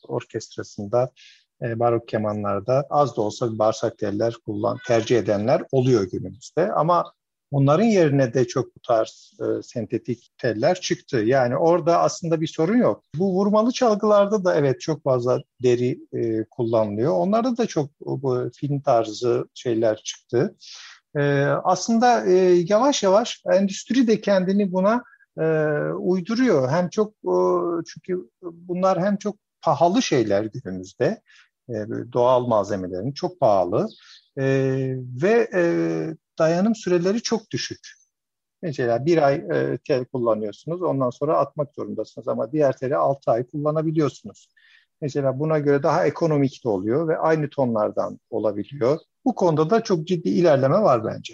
orkestrasında 0.07 1.11
e, 1.61 1.79
barok 1.79 2.07
kemanlarda 2.07 2.85
az 2.89 3.17
da 3.17 3.21
olsa 3.21 3.59
bağırsak 3.59 3.97
teller 3.97 4.33
kullan 4.45 4.77
tercih 4.87 5.17
edenler 5.17 5.63
oluyor 5.71 6.03
günümüzde. 6.11 6.71
Ama 6.71 7.13
Onların 7.53 7.85
yerine 7.85 8.33
de 8.33 8.47
çok 8.47 8.75
bu 8.75 8.79
tarz 8.87 9.33
e, 9.39 9.63
sentetik 9.63 10.29
teller 10.37 10.81
çıktı. 10.81 11.17
Yani 11.17 11.57
orada 11.57 11.99
aslında 11.99 12.41
bir 12.41 12.47
sorun 12.47 12.77
yok. 12.77 13.03
Bu 13.15 13.33
vurmalı 13.33 13.71
çalgılarda 13.71 14.43
da 14.45 14.55
evet 14.55 14.81
çok 14.81 15.03
fazla 15.03 15.41
deri 15.63 15.99
e, 16.13 16.43
kullanılıyor. 16.43 17.13
Onlarda 17.13 17.57
da 17.57 17.65
çok 17.65 17.89
bu 18.01 18.49
film 18.55 18.81
tarzı 18.81 19.45
şeyler 19.53 20.01
çıktı. 20.03 20.55
E, 21.15 21.21
aslında 21.63 22.25
e, 22.25 22.33
yavaş 22.69 23.03
yavaş 23.03 23.43
endüstri 23.53 24.07
de 24.07 24.21
kendini 24.21 24.71
buna 24.71 25.03
e, 25.39 25.43
uyduruyor. 25.93 26.69
Hem 26.69 26.89
çok 26.89 27.13
e, 27.13 27.35
çünkü 27.85 28.29
bunlar 28.41 29.01
hem 29.01 29.17
çok 29.17 29.35
pahalı 29.61 30.01
şeyler 30.01 30.43
günümüzde. 30.43 31.21
E, 31.69 31.73
doğal 32.13 32.47
malzemelerin 32.47 33.11
çok 33.11 33.39
pahalı. 33.39 33.87
E, 34.37 34.43
ve 35.21 35.49
e, 35.55 35.63
dayanım 36.39 36.75
süreleri 36.75 37.21
çok 37.21 37.51
düşük. 37.51 37.79
Mesela 38.61 39.05
bir 39.05 39.27
ay 39.27 39.35
e, 39.35 39.77
tel 39.87 40.05
kullanıyorsunuz, 40.05 40.81
ondan 40.81 41.09
sonra 41.09 41.37
atmak 41.37 41.73
zorundasınız 41.75 42.27
ama 42.27 42.51
diğer 42.51 42.77
teli 42.77 42.95
6 42.95 43.31
ay 43.31 43.47
kullanabiliyorsunuz. 43.47 44.49
Mesela 45.01 45.39
buna 45.39 45.59
göre 45.59 45.83
daha 45.83 46.05
ekonomik 46.05 46.63
de 46.65 46.69
oluyor 46.69 47.07
ve 47.07 47.17
aynı 47.17 47.49
tonlardan 47.49 48.19
olabiliyor. 48.29 48.99
Bu 49.25 49.35
konuda 49.35 49.69
da 49.69 49.83
çok 49.83 50.07
ciddi 50.07 50.29
ilerleme 50.29 50.81
var 50.81 51.05
bence. 51.05 51.33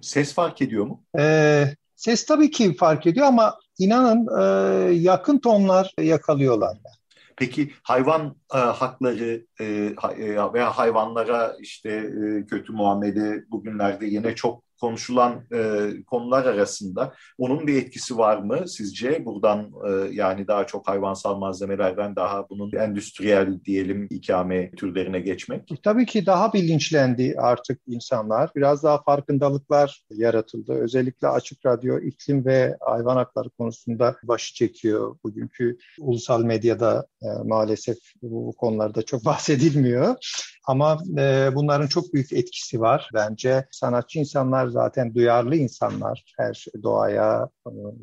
Ses 0.00 0.34
fark 0.34 0.62
ediyor 0.62 0.86
mu? 0.86 1.02
Ee, 1.18 1.64
ses 1.96 2.26
tabii 2.26 2.50
ki 2.50 2.76
fark 2.76 3.06
ediyor 3.06 3.26
ama 3.26 3.58
inanın 3.78 4.28
e, 4.40 4.92
yakın 4.94 5.38
tonlar 5.38 5.94
yakalıyorlar. 6.00 6.74
Yani. 6.74 7.01
Peki 7.36 7.72
hayvan 7.82 8.36
e, 8.54 8.58
hakları 8.58 9.46
e, 9.60 9.64
e, 9.64 10.52
veya 10.52 10.78
hayvanlara 10.78 11.56
işte 11.60 11.90
e, 11.90 12.46
kötü 12.46 12.72
muamele 12.72 13.44
bugünlerde 13.50 14.06
yine 14.06 14.34
çok 14.34 14.64
konuşulan 14.82 15.44
e, 15.54 15.90
konular 16.06 16.44
arasında 16.44 17.14
onun 17.38 17.66
bir 17.66 17.82
etkisi 17.82 18.18
var 18.18 18.38
mı 18.38 18.68
sizce? 18.68 19.24
Buradan 19.24 19.72
e, 19.88 20.14
yani 20.14 20.46
daha 20.46 20.66
çok 20.66 20.88
hayvansal 20.88 21.38
malzemelerden 21.38 22.16
daha 22.16 22.48
bunun 22.50 22.72
endüstriyel 22.72 23.64
diyelim 23.64 24.06
ikame 24.10 24.70
türlerine 24.70 25.20
geçmek? 25.20 25.72
E, 25.72 25.74
tabii 25.82 26.06
ki 26.06 26.26
daha 26.26 26.52
bilinçlendi 26.52 27.34
artık 27.38 27.80
insanlar. 27.86 28.50
Biraz 28.56 28.82
daha 28.82 29.02
farkındalıklar 29.02 30.02
yaratıldı. 30.10 30.72
Özellikle 30.72 31.28
Açık 31.28 31.66
Radyo 31.66 31.98
iklim 31.98 32.44
ve 32.44 32.76
hayvan 32.80 33.16
hakları 33.16 33.50
konusunda 33.50 34.16
başı 34.22 34.54
çekiyor. 34.54 35.16
Bugünkü 35.24 35.78
ulusal 36.00 36.44
medyada 36.44 37.06
e, 37.22 37.26
maalesef 37.44 37.98
bu, 38.22 38.46
bu 38.46 38.52
konularda 38.52 39.02
çok 39.02 39.24
bahsedilmiyor. 39.32 40.16
Ama 40.64 40.98
e, 41.18 41.50
bunların 41.54 41.86
çok 41.86 42.14
büyük 42.14 42.32
etkisi 42.32 42.80
var 42.80 43.10
bence. 43.14 43.66
Sanatçı 43.70 44.18
insanlar 44.18 44.66
zaten 44.66 45.14
duyarlı 45.14 45.56
insanlar 45.56 46.24
her 46.38 46.54
şey, 46.54 46.72
doğaya, 46.82 47.48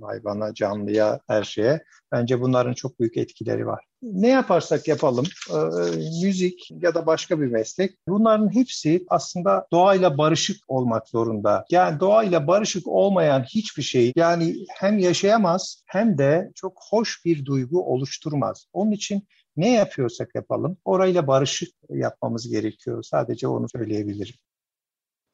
hayvana, 0.01 0.53
canlıya, 0.53 1.19
her 1.27 1.43
şeye. 1.43 1.83
Bence 2.11 2.41
bunların 2.41 2.73
çok 2.73 2.99
büyük 2.99 3.17
etkileri 3.17 3.67
var. 3.67 3.85
Ne 4.01 4.27
yaparsak 4.27 4.87
yapalım, 4.87 5.25
e, 5.49 5.57
müzik 6.23 6.69
ya 6.81 6.95
da 6.95 7.05
başka 7.05 7.41
bir 7.41 7.47
meslek, 7.47 7.91
bunların 8.07 8.53
hepsi 8.53 9.05
aslında 9.09 9.67
doğayla 9.71 10.17
barışık 10.17 10.57
olmak 10.67 11.09
zorunda. 11.09 11.65
Yani 11.69 11.99
doğayla 11.99 12.47
barışık 12.47 12.87
olmayan 12.87 13.43
hiçbir 13.43 13.83
şey 13.83 14.13
yani 14.15 14.55
hem 14.79 14.99
yaşayamaz 14.99 15.83
hem 15.85 16.17
de 16.17 16.51
çok 16.55 16.77
hoş 16.89 17.25
bir 17.25 17.45
duygu 17.45 17.93
oluşturmaz. 17.93 18.65
Onun 18.73 18.91
için 18.91 19.27
ne 19.59 19.73
yapıyorsak 19.73 20.35
yapalım 20.35 20.77
orayla 20.85 21.27
barışık 21.27 21.69
yapmamız 21.89 22.49
gerekiyor. 22.49 23.03
Sadece 23.03 23.47
onu 23.47 23.69
söyleyebilirim. 23.69 24.35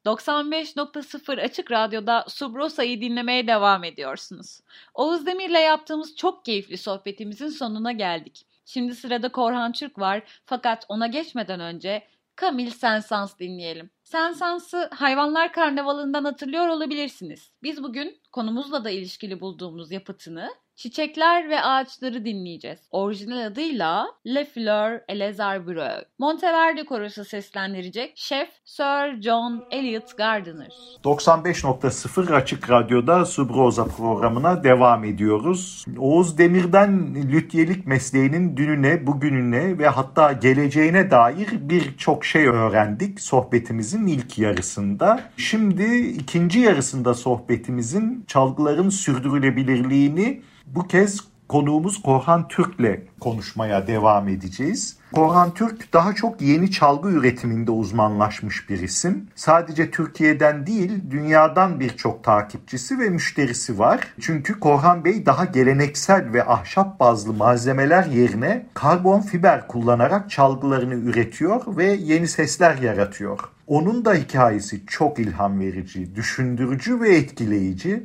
95.0 0.06 1.40
Açık 1.40 1.70
Radyo'da 1.70 2.24
Subrosa'yı 2.28 3.00
dinlemeye 3.00 3.46
devam 3.46 3.84
ediyorsunuz. 3.84 4.60
Oğuz 4.94 5.26
Demir'le 5.26 5.60
yaptığımız 5.62 6.16
çok 6.16 6.44
keyifli 6.44 6.78
sohbetimizin 6.78 7.48
sonuna 7.48 7.92
geldik. 7.92 8.46
Şimdi 8.64 8.94
sırada 8.94 9.32
Korhan 9.32 9.72
Türk 9.72 9.98
var 9.98 10.22
fakat 10.44 10.86
ona 10.88 11.06
geçmeden 11.06 11.60
önce 11.60 12.02
Camille 12.40 12.70
Saint-Saëns 12.70 13.38
dinleyelim. 13.38 13.90
Saint-Saëns'ı 14.04 14.90
Hayvanlar 14.94 15.52
Karnavalı'ndan 15.52 16.24
hatırlıyor 16.24 16.68
olabilirsiniz. 16.68 17.52
Biz 17.62 17.82
bugün 17.82 18.20
konumuzla 18.32 18.84
da 18.84 18.90
ilişkili 18.90 19.40
bulduğumuz 19.40 19.92
yapıtını 19.92 20.50
Çiçekler 20.76 21.50
ve 21.50 21.62
Ağaçları 21.62 22.24
dinleyeceğiz. 22.24 22.78
Orijinal 22.90 23.46
adıyla 23.46 24.06
Le 24.26 24.44
Fleur 24.44 25.00
et 25.08 25.18
les 25.18 25.40
Arbres. 25.40 26.04
Monteverdi 26.18 26.84
korosu 26.84 27.24
seslendirecek 27.24 28.12
Şef 28.16 28.48
Sir 28.64 29.22
John 29.22 29.64
Elliot 29.70 30.16
Gardiner. 30.16 30.72
95.0 31.04 32.34
Açık 32.34 32.70
Radyo'da 32.70 33.24
Subroza 33.24 33.84
programına 33.84 34.64
devam 34.64 35.04
ediyoruz. 35.04 35.84
Oğuz 35.98 36.38
Demir'den 36.38 37.14
lütyelik 37.14 37.86
mesleğinin 37.86 38.56
dününe, 38.56 39.06
bugününe 39.06 39.78
ve 39.78 39.88
hatta 39.88 40.32
geleceğine 40.32 41.10
dair 41.10 41.48
birçok 41.52 42.24
şey 42.24 42.46
öğrendik 42.46 43.20
sohbetimizin 43.20 44.06
ilk 44.06 44.38
yarısında. 44.38 45.20
Şimdi 45.36 45.96
ikinci 45.96 46.58
yarısında 46.58 47.14
sohbetimizin 47.14 48.24
çalgıların 48.26 48.88
sürdürülebilirliğini 48.88 50.42
bu 50.66 50.86
kez 50.86 51.20
konuğumuz 51.48 52.02
Korhan 52.02 52.48
Türk'le 52.48 53.00
konuşmaya 53.20 53.86
devam 53.86 54.28
edeceğiz. 54.28 54.96
Korhan 55.12 55.54
Türk 55.54 55.92
daha 55.92 56.14
çok 56.14 56.42
yeni 56.42 56.70
çalgı 56.70 57.08
üretiminde 57.08 57.70
uzmanlaşmış 57.70 58.70
bir 58.70 58.78
isim. 58.78 59.28
Sadece 59.34 59.90
Türkiye'den 59.90 60.66
değil 60.66 60.92
dünyadan 61.10 61.80
birçok 61.80 62.24
takipçisi 62.24 62.98
ve 62.98 63.08
müşterisi 63.08 63.78
var. 63.78 64.14
Çünkü 64.20 64.60
Korhan 64.60 65.04
Bey 65.04 65.26
daha 65.26 65.44
geleneksel 65.44 66.32
ve 66.32 66.44
ahşap 66.44 67.00
bazlı 67.00 67.32
malzemeler 67.32 68.04
yerine 68.06 68.66
karbon 68.74 69.20
fiber 69.20 69.68
kullanarak 69.68 70.30
çalgılarını 70.30 70.94
üretiyor 70.94 71.76
ve 71.76 71.84
yeni 71.84 72.28
sesler 72.28 72.76
yaratıyor. 72.76 73.38
Onun 73.66 74.04
da 74.04 74.14
hikayesi 74.14 74.86
çok 74.86 75.18
ilham 75.18 75.60
verici, 75.60 76.16
düşündürücü 76.16 77.00
ve 77.00 77.16
etkileyici. 77.16 78.02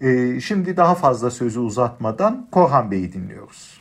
Ee, 0.00 0.40
şimdi 0.40 0.76
daha 0.76 0.94
fazla 0.94 1.30
sözü 1.30 1.60
uzatmadan 1.60 2.48
Korhan 2.50 2.90
Bey'i 2.90 3.12
dinliyoruz. 3.12 3.80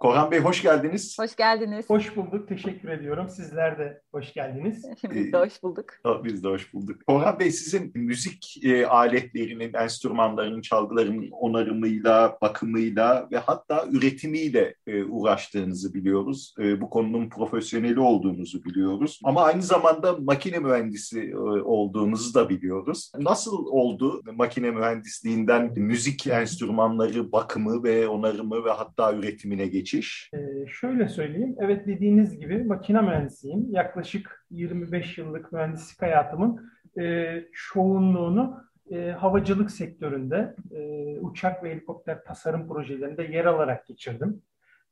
Korhan 0.00 0.30
Bey 0.30 0.40
hoş 0.40 0.62
geldiniz. 0.62 1.16
Hoş 1.18 1.36
geldiniz. 1.36 1.90
Hoş 1.90 2.16
bulduk. 2.16 2.48
Teşekkür 2.48 2.88
ediyorum. 2.88 3.28
Sizler 3.28 3.78
de 3.78 4.02
hoş 4.18 4.32
geldiniz. 4.32 4.84
Biz 5.14 5.32
de 5.32 5.38
hoş 5.38 5.62
bulduk. 5.62 5.84
Biz 6.24 6.44
de 6.44 6.48
hoş 6.48 6.74
bulduk. 6.74 7.06
Korhan 7.06 7.38
Bey 7.38 7.50
sizin 7.50 7.92
müzik 7.94 8.60
e, 8.64 8.86
aletlerinin, 8.86 9.74
enstrümanlarının, 9.74 10.60
çalgıların 10.60 11.28
onarımıyla, 11.30 12.38
bakımıyla 12.42 13.28
ve 13.32 13.38
hatta 13.38 13.86
üretimiyle 13.90 14.74
e, 14.86 15.04
uğraştığınızı 15.04 15.94
biliyoruz. 15.94 16.54
E, 16.58 16.80
bu 16.80 16.90
konunun 16.90 17.28
profesyoneli 17.28 18.00
olduğunuzu 18.00 18.64
biliyoruz. 18.64 19.20
Ama 19.24 19.42
aynı 19.42 19.62
zamanda 19.62 20.16
makine 20.16 20.58
mühendisi 20.58 21.20
e, 21.20 21.36
olduğunuzu 21.62 22.34
da 22.34 22.48
biliyoruz. 22.48 23.12
Nasıl 23.18 23.66
oldu 23.66 24.22
makine 24.34 24.70
mühendisliğinden 24.70 25.72
müzik 25.76 26.26
enstrümanları 26.26 27.32
bakımı 27.32 27.82
ve 27.84 28.08
onarımı 28.08 28.64
ve 28.64 28.70
hatta 28.70 29.12
üretimine 29.12 29.66
geçiş? 29.66 30.30
Ee, 30.34 30.38
şöyle 30.80 31.08
söyleyeyim. 31.08 31.56
Evet 31.60 31.86
dediğiniz 31.86 32.38
gibi 32.38 32.64
makine 32.64 33.00
mühendisiyim. 33.00 33.66
Yaklaşık 33.70 34.07
25 34.50 35.18
yıllık 35.18 35.52
mühendislik 35.52 36.02
hayatımın 36.02 36.72
e, 36.98 37.34
çoğunluğunu 37.52 38.64
e, 38.90 39.10
havacılık 39.10 39.70
sektöründe, 39.70 40.56
e, 40.70 41.18
uçak 41.20 41.64
ve 41.64 41.70
helikopter 41.70 42.24
tasarım 42.24 42.68
projelerinde 42.68 43.22
yer 43.22 43.44
alarak 43.44 43.86
geçirdim. 43.86 44.42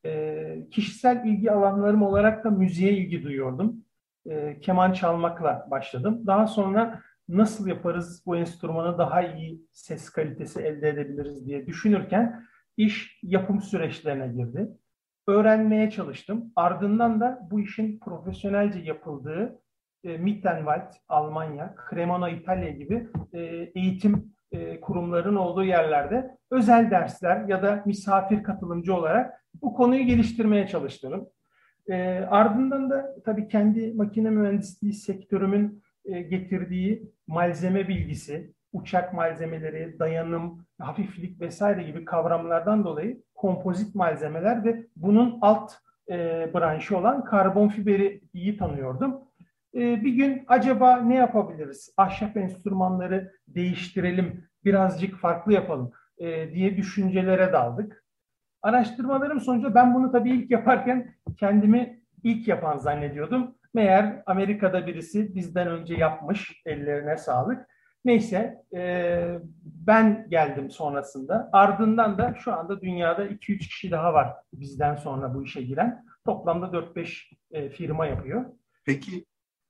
E, 0.04 0.66
kişisel 0.70 1.26
ilgi 1.26 1.52
alanlarım 1.52 2.02
olarak 2.02 2.44
da 2.44 2.50
müziğe 2.50 2.92
ilgi 2.92 3.22
duyuyordum. 3.22 3.84
E, 4.30 4.60
keman 4.60 4.92
çalmakla 4.92 5.68
başladım. 5.70 6.22
Daha 6.26 6.46
sonra 6.46 7.02
nasıl 7.28 7.66
yaparız 7.66 8.22
bu 8.26 8.36
enstrümanı 8.36 8.98
daha 8.98 9.22
iyi 9.22 9.62
ses 9.72 10.10
kalitesi 10.10 10.60
elde 10.60 10.88
edebiliriz 10.88 11.46
diye 11.46 11.66
düşünürken 11.66 12.46
iş 12.76 13.20
yapım 13.22 13.60
süreçlerine 13.60 14.28
girdi. 14.28 14.68
Öğrenmeye 15.26 15.90
çalıştım. 15.90 16.52
Ardından 16.56 17.20
da 17.20 17.48
bu 17.50 17.60
işin 17.60 17.98
profesyonelce 17.98 18.78
yapıldığı 18.78 19.60
e, 20.04 20.16
Mittenwald, 20.16 20.92
Almanya, 21.08 21.74
Cremona, 21.90 22.30
İtalya 22.30 22.70
gibi 22.70 23.08
e, 23.32 23.40
eğitim 23.74 24.32
e, 24.52 24.80
kurumlarının 24.80 25.36
olduğu 25.36 25.64
yerlerde 25.64 26.36
özel 26.50 26.90
dersler 26.90 27.48
ya 27.48 27.62
da 27.62 27.82
misafir 27.86 28.42
katılımcı 28.42 28.94
olarak 28.94 29.44
bu 29.62 29.74
konuyu 29.74 30.04
geliştirmeye 30.04 30.68
çalıştım. 30.68 31.28
E, 31.88 31.94
ardından 32.30 32.90
da 32.90 33.14
tabii 33.24 33.48
kendi 33.48 33.92
makine 33.92 34.30
mühendisliği 34.30 34.92
sektörümün 34.92 35.82
e, 36.04 36.22
getirdiği 36.22 37.12
malzeme 37.26 37.88
bilgisi, 37.88 38.52
uçak 38.72 39.14
malzemeleri, 39.14 39.98
dayanım, 39.98 40.65
hafiflik 40.78 41.40
vesaire 41.40 41.82
gibi 41.82 42.04
kavramlardan 42.04 42.84
dolayı 42.84 43.22
kompozit 43.34 43.94
malzemeler 43.94 44.64
ve 44.64 44.86
bunun 44.96 45.38
alt 45.40 45.72
e, 46.10 46.14
branşı 46.54 46.98
olan 46.98 47.24
karbon 47.24 47.68
fiberi 47.68 48.20
iyi 48.32 48.56
tanıyordum. 48.56 49.20
E, 49.74 50.04
bir 50.04 50.12
gün 50.12 50.44
acaba 50.48 50.96
ne 50.96 51.14
yapabiliriz? 51.14 51.94
Ahşap 51.96 52.36
enstrümanları 52.36 53.32
değiştirelim, 53.48 54.44
birazcık 54.64 55.16
farklı 55.16 55.52
yapalım 55.52 55.92
e, 56.18 56.54
diye 56.54 56.76
düşüncelere 56.76 57.52
daldık. 57.52 58.04
Araştırmalarım 58.62 59.40
sonucu 59.40 59.74
ben 59.74 59.94
bunu 59.94 60.12
tabii 60.12 60.30
ilk 60.30 60.50
yaparken 60.50 61.14
kendimi 61.36 62.00
ilk 62.22 62.48
yapan 62.48 62.76
zannediyordum. 62.76 63.54
Meğer 63.74 64.22
Amerika'da 64.26 64.86
birisi 64.86 65.34
bizden 65.34 65.68
önce 65.68 65.94
yapmış, 65.94 66.62
ellerine 66.66 67.16
sağlık. 67.16 67.66
Neyse 68.06 68.64
e, 68.74 69.38
ben 69.64 70.26
geldim 70.30 70.70
sonrasında. 70.70 71.50
Ardından 71.52 72.18
da 72.18 72.34
şu 72.38 72.52
anda 72.52 72.80
dünyada 72.80 73.26
2-3 73.26 73.58
kişi 73.58 73.90
daha 73.90 74.14
var 74.14 74.34
bizden 74.52 74.96
sonra 74.96 75.34
bu 75.34 75.44
işe 75.44 75.62
giren. 75.62 76.04
Toplamda 76.24 76.66
4-5 76.66 77.22
e, 77.50 77.68
firma 77.68 78.06
yapıyor. 78.06 78.44
Peki 78.84 79.24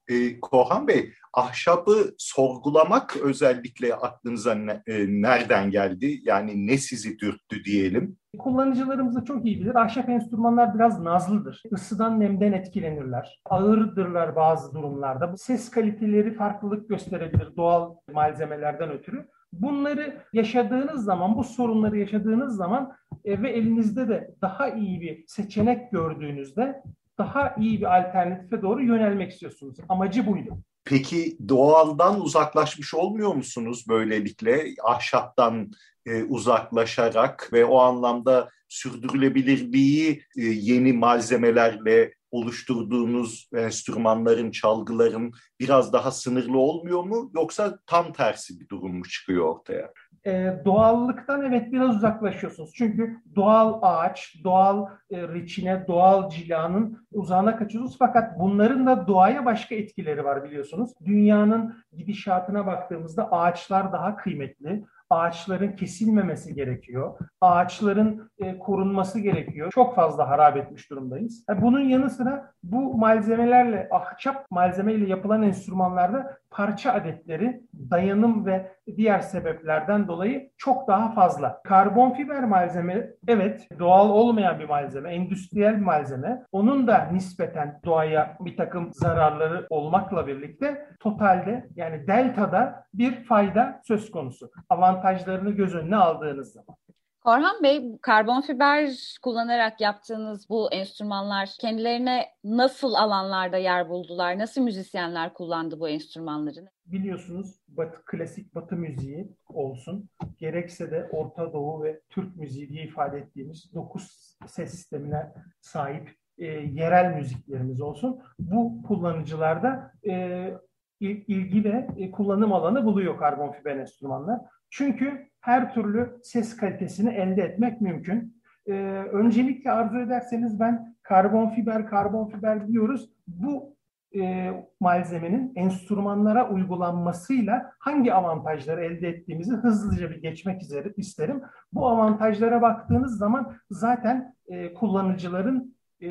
e, 0.09 0.41
Kohan 0.41 0.89
Bey, 0.89 1.13
ahşabı 1.33 2.15
sorgulamak 2.19 3.17
özellikle 3.17 3.95
aklınıza 3.95 4.55
ne, 4.55 4.83
e, 4.87 5.07
nereden 5.09 5.71
geldi? 5.71 6.21
Yani 6.23 6.67
ne 6.67 6.79
sizi 6.79 7.19
dürttü 7.19 7.65
diyelim? 7.65 8.17
Kullanıcılarımız 8.39 9.17
da 9.17 9.25
çok 9.25 9.47
iyi 9.47 9.61
bilir. 9.61 9.75
Ahşap 9.75 10.09
enstrümanlar 10.09 10.75
biraz 10.75 11.01
nazlıdır. 11.01 11.63
Isıdan, 11.73 12.21
nemden 12.21 12.53
etkilenirler. 12.53 13.41
Ağırdırlar 13.45 14.37
bazı 14.37 14.75
durumlarda. 14.75 15.37
Ses 15.37 15.71
kaliteleri 15.71 16.35
farklılık 16.35 16.89
gösterebilir 16.89 17.57
doğal 17.57 17.95
malzemelerden 18.13 18.91
ötürü. 18.91 19.27
Bunları 19.53 20.23
yaşadığınız 20.33 21.05
zaman, 21.05 21.37
bu 21.37 21.45
sorunları 21.45 21.99
yaşadığınız 21.99 22.57
zaman 22.57 22.93
e, 23.25 23.43
ve 23.43 23.51
elinizde 23.51 24.09
de 24.09 24.35
daha 24.43 24.69
iyi 24.69 25.01
bir 25.01 25.25
seçenek 25.27 25.91
gördüğünüzde 25.93 26.83
daha 27.19 27.55
iyi 27.59 27.81
bir 27.81 27.97
alternatife 27.99 28.63
doğru 28.63 28.83
yönelmek 28.83 29.33
istiyorsunuz. 29.33 29.77
Amacı 29.89 30.27
buydu. 30.27 30.59
Peki 30.85 31.37
doğaldan 31.49 32.21
uzaklaşmış 32.21 32.95
olmuyor 32.95 33.35
musunuz 33.35 33.85
böylelikle? 33.89 34.65
Ahşaptan 34.85 35.71
e, 36.07 36.23
uzaklaşarak 36.23 37.51
ve 37.53 37.65
o 37.65 37.79
anlamda 37.79 38.49
sürdürülebilirliği 38.69 40.23
e, 40.37 40.43
yeni 40.43 40.93
malzemelerle 40.93 42.15
oluşturduğunuz 42.31 43.49
enstrümanların, 43.55 44.51
çalgıların 44.51 45.33
biraz 45.61 45.93
daha 45.93 46.11
sınırlı 46.11 46.59
olmuyor 46.59 47.03
mu? 47.03 47.31
Yoksa 47.35 47.79
tam 47.87 48.13
tersi 48.13 48.61
bir 48.61 48.69
durum 48.69 48.99
mu 48.99 49.05
çıkıyor 49.05 49.45
ortaya? 49.45 49.93
E, 50.27 50.63
doğallıktan 50.65 51.43
evet 51.43 51.73
biraz 51.73 51.97
uzaklaşıyorsunuz. 51.97 52.73
Çünkü 52.75 53.17
doğal 53.37 53.79
ağaç, 53.83 54.37
doğal 54.45 54.87
e, 55.11 55.29
reçine, 55.29 55.85
doğal 55.89 56.31
cilanın 56.31 57.07
uzağına 57.13 57.57
kaçıyorsunuz. 57.57 57.97
Fakat 57.99 58.39
bunların 58.39 58.87
da 58.87 59.07
doğaya 59.07 59.45
başka 59.45 59.75
etkileri 59.75 60.25
var 60.25 60.45
biliyorsunuz. 60.45 60.91
Dünyanın 61.05 61.75
gidişatına 61.97 62.67
baktığımızda 62.67 63.33
ağaçlar 63.33 63.93
daha 63.93 64.17
kıymetli 64.17 64.85
ağaçların 65.11 65.73
kesilmemesi 65.73 66.55
gerekiyor. 66.55 67.19
Ağaçların 67.41 68.31
e, 68.39 68.59
korunması 68.59 69.21
gerekiyor. 69.21 69.71
Çok 69.73 69.95
fazla 69.95 70.29
harap 70.29 70.57
etmiş 70.57 70.91
durumdayız. 70.91 71.45
E, 71.51 71.63
bunun 71.63 71.81
yanı 71.81 72.11
sıra 72.11 72.53
bu 72.63 72.99
malzemelerle, 72.99 73.89
ahşap 73.91 74.47
malzemeyle 74.51 75.09
yapılan 75.09 75.43
enstrümanlarda 75.43 76.39
parça 76.51 76.93
adetleri 76.93 77.63
dayanım 77.91 78.47
ve 78.47 78.73
diğer 78.97 79.21
sebeplerden 79.21 80.09
dolayı 80.09 80.51
çok 80.57 80.89
daha 80.89 81.13
fazla. 81.13 81.61
Karbon 81.65 82.11
fiber 82.11 82.45
malzeme 82.45 83.11
evet 83.29 83.69
doğal 83.79 84.11
olmayan 84.11 84.59
bir 84.59 84.69
malzeme, 84.69 85.15
endüstriyel 85.15 85.77
bir 85.77 85.85
malzeme. 85.85 86.43
Onun 86.53 86.87
da 86.87 87.09
nispeten 87.13 87.81
doğaya 87.85 88.37
bir 88.41 88.57
takım 88.57 88.93
zararları 88.93 89.67
olmakla 89.71 90.27
birlikte 90.27 90.89
totalde 91.01 91.69
yani 91.75 92.07
deltada 92.07 92.87
bir 92.95 93.25
fayda 93.25 93.81
söz 93.85 94.11
konusu. 94.11 94.51
Avantajlarını 94.97 95.51
göz 95.51 95.75
önüne 95.75 95.97
aldığınız 95.97 96.53
zaman. 96.53 96.77
Korhan 97.25 97.63
Bey, 97.63 97.99
karbon 98.03 98.41
fiber 98.41 98.91
kullanarak 99.23 99.81
yaptığınız 99.81 100.51
bu 100.51 100.73
enstrümanlar 100.73 101.51
kendilerine 101.61 102.27
nasıl 102.45 102.95
alanlarda 102.95 103.57
yer 103.57 103.89
buldular? 103.89 104.39
Nasıl 104.39 104.61
müzisyenler 104.61 105.35
kullandı 105.35 105.81
bu 105.81 105.89
enstrümanları? 105.89 106.69
Biliyorsunuz 106.87 107.61
batı, 107.69 108.05
klasik 108.05 108.55
batı 108.55 108.77
müziği 108.77 109.33
olsun, 109.49 110.09
gerekse 110.39 110.91
de 110.91 111.09
Orta 111.13 111.53
Doğu 111.53 111.83
ve 111.83 112.01
Türk 112.11 112.37
müziği 112.37 112.69
diye 112.69 112.85
ifade 112.85 113.19
ettiğimiz 113.19 113.75
dokuz 113.75 114.37
ses 114.47 114.71
sistemine 114.71 115.33
sahip 115.61 116.15
e, 116.39 116.47
yerel 116.47 117.15
müziklerimiz 117.15 117.81
olsun. 117.81 118.21
Bu 118.39 118.83
kullanıcılarda 118.83 119.93
e, 120.09 120.53
ilgi 121.01 121.65
ve 121.65 121.89
e, 121.99 122.11
kullanım 122.11 122.53
alanı 122.53 122.85
buluyor 122.85 123.19
karbon 123.19 123.53
fiber 123.53 123.77
enstrümanlar. 123.77 124.41
Çünkü 124.71 125.29
her 125.41 125.75
türlü 125.75 126.19
ses 126.23 126.57
kalitesini 126.57 127.11
elde 127.11 127.43
etmek 127.43 127.81
mümkün. 127.81 128.37
Ee, 128.67 128.73
öncelikle 129.13 129.71
arzu 129.71 129.99
ederseniz 129.99 130.61
ben 130.61 130.97
karbon 131.03 131.51
fiber, 131.51 131.87
karbon 131.87 132.29
fiber 132.29 132.69
diyoruz. 132.69 133.11
Bu 133.27 133.77
e, 134.17 134.51
malzemenin 134.81 135.53
enstrümanlara 135.57 136.51
uygulanmasıyla 136.51 137.73
hangi 137.79 138.15
avantajları 138.15 138.85
elde 138.85 139.09
ettiğimizi 139.09 139.55
hızlıca 139.55 140.11
bir 140.11 140.23
geçmek 140.23 140.63
üzere 140.63 140.93
isterim. 140.97 141.43
Bu 141.73 141.89
avantajlara 141.89 142.63
baktığınız 142.63 143.19
zaman 143.19 143.57
zaten 143.71 144.35
e, 144.49 144.75
kullanıcıların 144.75 145.77
e, 146.01 146.09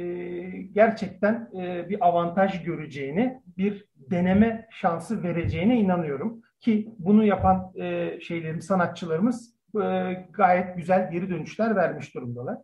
gerçekten 0.62 1.50
e, 1.60 1.90
bir 1.90 2.08
avantaj 2.08 2.64
göreceğini, 2.64 3.42
bir 3.58 3.86
deneme 3.96 4.68
şansı 4.72 5.24
vereceğine 5.24 5.80
inanıyorum. 5.80 6.42
Ki 6.60 6.96
bunu 7.00 7.24
yapan 7.24 7.72
e, 7.76 8.20
şeylerimiz, 8.22 8.66
sanatçılarımız 8.66 9.56
e, 9.84 10.14
gayet 10.32 10.78
güzel 10.78 11.12
geri 11.12 11.30
dönüşler 11.30 11.76
vermiş 11.76 12.16
durumdalar. 12.16 12.58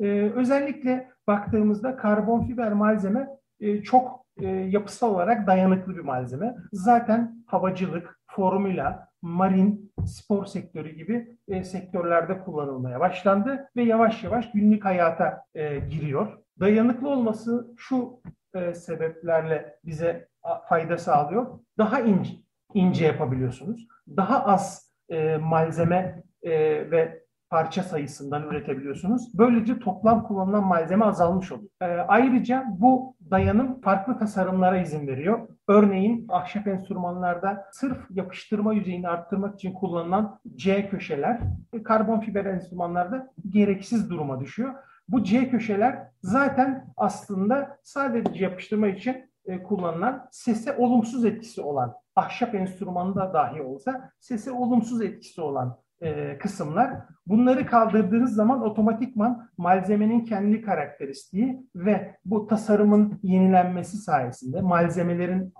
E, 0.00 0.04
özellikle 0.34 1.08
baktığımızda 1.26 1.96
karbon 1.96 2.46
fiber 2.46 2.72
malzeme 2.72 3.28
e, 3.60 3.82
çok 3.82 4.26
e, 4.40 4.46
yapısal 4.46 5.14
olarak 5.14 5.46
dayanıklı 5.46 5.96
bir 5.96 6.00
malzeme. 6.00 6.54
Zaten 6.72 7.44
havacılık, 7.46 8.20
formüla, 8.26 9.08
marin, 9.22 9.92
spor 10.06 10.46
sektörü 10.46 10.90
gibi 10.90 11.36
e, 11.48 11.64
sektörlerde 11.64 12.40
kullanılmaya 12.40 13.00
başlandı 13.00 13.68
ve 13.76 13.82
yavaş 13.82 14.24
yavaş 14.24 14.52
günlük 14.52 14.84
hayata 14.84 15.44
e, 15.54 15.78
giriyor. 15.78 16.38
Dayanıklı 16.60 17.08
olması 17.08 17.74
şu 17.76 18.20
e, 18.54 18.74
sebeplerle 18.74 19.78
bize 19.84 20.28
fayda 20.68 20.98
sağlıyor. 20.98 21.58
Daha 21.78 22.00
ince, 22.00 22.32
ince 22.74 23.06
yapabiliyorsunuz. 23.06 23.86
Daha 24.16 24.44
az 24.44 24.92
e, 25.08 25.36
malzeme 25.36 26.22
e, 26.42 26.50
ve 26.90 27.22
parça 27.50 27.82
sayısından 27.82 28.42
üretebiliyorsunuz. 28.42 29.38
Böylece 29.38 29.78
toplam 29.78 30.26
kullanılan 30.26 30.64
malzeme 30.64 31.04
azalmış 31.04 31.52
oluyor. 31.52 31.70
E, 31.80 31.86
ayrıca 31.86 32.64
bu 32.78 33.16
dayanım 33.30 33.80
farklı 33.80 34.18
tasarımlara 34.18 34.78
izin 34.78 35.06
veriyor. 35.06 35.48
Örneğin 35.68 36.26
ahşap 36.28 36.66
enstrümanlarda 36.66 37.64
sırf 37.72 37.98
yapıştırma 38.10 38.74
yüzeyini 38.74 39.08
arttırmak 39.08 39.54
için 39.54 39.72
kullanılan 39.72 40.40
C 40.54 40.88
köşeler 40.88 41.40
karbon 41.84 42.20
fiber 42.20 42.44
enstrümanlarda 42.44 43.30
gereksiz 43.48 44.10
duruma 44.10 44.40
düşüyor. 44.40 44.74
Bu 45.08 45.24
C 45.24 45.50
köşeler 45.50 45.98
zaten 46.22 46.84
aslında 46.96 47.78
sadece 47.82 48.44
yapıştırma 48.44 48.88
için 48.88 49.27
e, 49.48 49.62
kullanılan 49.62 50.28
sese 50.30 50.76
olumsuz 50.76 51.24
etkisi 51.24 51.60
olan 51.60 51.94
ahşap 52.16 52.54
enstrümanında 52.54 53.34
dahi 53.34 53.62
olsa 53.62 54.10
sese 54.20 54.52
olumsuz 54.52 55.02
etkisi 55.02 55.40
olan 55.40 55.78
e, 56.00 56.38
kısımlar. 56.38 56.90
Bunları 57.26 57.66
kaldırdığınız 57.66 58.34
zaman 58.34 58.62
otomatikman 58.62 59.48
malzemenin 59.58 60.24
kendi 60.24 60.62
karakteristiği 60.62 61.66
ve 61.74 62.16
bu 62.24 62.46
tasarımın 62.46 63.20
yenilenmesi 63.22 63.96
sayesinde 63.96 64.60
malzemelerin 64.60 65.54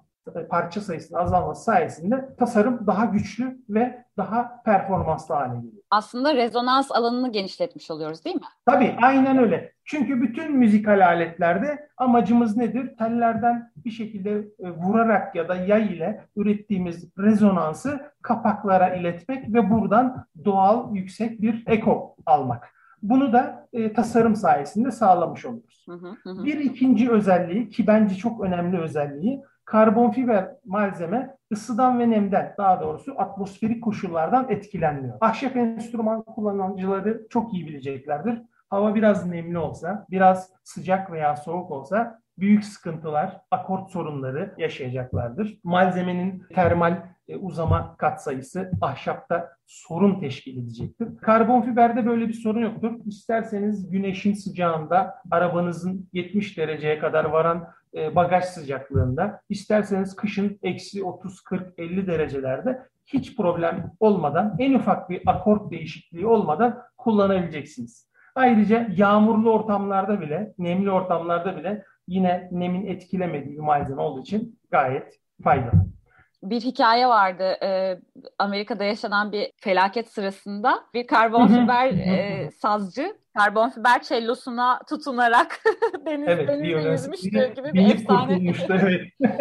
parça 0.51 0.81
sayısının 0.81 1.19
azalması 1.19 1.65
sayesinde 1.65 2.35
tasarım 2.39 2.87
daha 2.87 3.05
güçlü 3.05 3.59
ve 3.69 4.05
daha 4.17 4.63
performanslı 4.63 5.35
hale 5.35 5.55
geliyor. 5.55 5.83
Aslında 5.91 6.35
rezonans 6.35 6.93
alanını 6.93 7.33
genişletmiş 7.33 7.91
oluyoruz 7.91 8.25
değil 8.25 8.37
mi? 8.37 8.43
Tabii 8.67 8.97
aynen 9.03 9.39
öyle. 9.39 9.73
Çünkü 9.85 10.23
bütün 10.23 10.57
müzikal 10.57 11.07
aletlerde 11.07 11.89
amacımız 11.97 12.57
nedir? 12.57 12.97
Tellerden 12.99 13.73
bir 13.77 13.91
şekilde 13.91 14.31
e, 14.59 14.71
vurarak 14.71 15.35
ya 15.35 15.49
da 15.49 15.57
yay 15.57 15.87
ile 15.87 16.25
ürettiğimiz 16.37 17.09
rezonansı 17.19 18.01
kapaklara 18.23 18.95
iletmek 18.95 19.55
ve 19.55 19.71
buradan 19.71 20.27
doğal 20.45 20.95
yüksek 20.95 21.43
bir 21.43 21.65
eko 21.67 22.17
almak. 22.27 22.75
Bunu 23.03 23.33
da 23.33 23.69
e, 23.73 23.93
tasarım 23.93 24.37
sayesinde 24.37 24.91
sağlamış 24.91 25.45
oluyoruz. 25.45 25.87
Hı 25.89 25.93
hı 25.93 26.31
hı. 26.31 26.45
Bir 26.45 26.59
ikinci 26.59 27.11
özelliği 27.11 27.69
ki 27.69 27.87
bence 27.87 28.15
çok 28.15 28.41
önemli 28.41 28.79
özelliği 28.79 29.43
karbon 29.69 30.11
fiber 30.11 30.51
malzeme 30.65 31.37
ısıdan 31.53 32.01
ve 32.01 32.11
nemden 32.11 32.55
daha 32.59 32.81
doğrusu 32.81 33.15
atmosferik 33.19 33.85
koşullardan 33.85 34.47
etkilenmiyor. 34.49 35.19
Ahşap 35.21 35.57
enstrüman 35.57 36.23
kullanıcıları 36.23 37.27
çok 37.31 37.55
iyi 37.55 37.67
bileceklerdir. 37.67 38.43
Hava 38.71 38.95
biraz 38.95 39.27
nemli 39.27 39.59
olsa, 39.59 40.07
biraz 40.11 40.51
sıcak 40.65 41.13
veya 41.13 41.37
soğuk 41.37 41.71
olsa 41.71 42.21
büyük 42.39 42.65
sıkıntılar, 42.65 43.41
akort 43.51 43.91
sorunları 43.91 44.55
yaşayacaklardır. 44.59 45.59
Malzemenin 45.65 46.43
termal 46.55 47.03
e, 47.29 47.37
uzama 47.37 47.97
katsayısı 47.97 48.71
ahşapta 48.81 49.49
sorun 49.67 50.21
teşkil 50.21 50.63
edecektir. 50.63 51.09
Karbon 51.23 51.63
fiberde 51.63 52.07
böyle 52.07 52.29
bir 52.29 52.33
sorun 52.33 52.61
yoktur. 52.61 52.93
İsterseniz 53.07 53.91
güneşin 53.91 54.35
sıcağında 54.35 55.15
arabanızın 55.31 56.09
70 56.13 56.59
dereceye 56.59 56.99
kadar 56.99 57.25
varan 57.25 57.69
e, 57.95 58.17
bagaj 58.17 58.45
sıcaklığında, 58.45 59.41
isterseniz 59.49 60.17
kışın 60.17 60.59
eksi 60.63 61.05
30, 61.05 61.41
40, 61.41 61.79
50 61.79 62.07
derecelerde 62.07 62.83
hiç 63.07 63.37
problem 63.37 63.93
olmadan, 64.01 64.57
en 64.59 64.75
ufak 64.75 65.11
bir 65.11 65.23
akort 65.27 65.71
değişikliği 65.71 66.27
olmadan 66.27 66.83
kullanabileceksiniz. 66.97 68.09
Ayrıca 68.35 68.89
yağmurlu 68.97 69.53
ortamlarda 69.53 70.21
bile, 70.21 70.55
nemli 70.59 70.91
ortamlarda 70.91 71.57
bile 71.57 71.85
yine 72.07 72.49
nemin 72.53 72.87
etkilemediği 72.87 73.61
malzeme 73.61 74.03
olduğu 74.03 74.21
için 74.21 74.59
gayet 74.71 75.21
faydalı 75.43 75.98
bir 76.43 76.61
hikaye 76.61 77.07
vardı. 77.09 77.57
E, 77.63 77.99
Amerika'da 78.39 78.85
yaşanan 78.85 79.33
bir 79.33 79.53
felaket 79.61 80.09
sırasında 80.09 80.85
bir 80.95 81.07
karbon 81.07 81.47
fiber 81.47 81.87
e, 81.87 82.51
sazcı 82.51 83.17
karbon 83.39 83.69
fiber 83.69 84.03
çellosuna 84.03 84.81
tutunarak 84.89 85.61
deniz, 86.07 86.29
evet, 86.29 86.49
denizde 86.49 86.91
yüzmüştü 86.91 87.55
gibi 87.55 87.75
bir 87.75 87.95
efsane. 87.95 88.55
evet. 88.69 89.01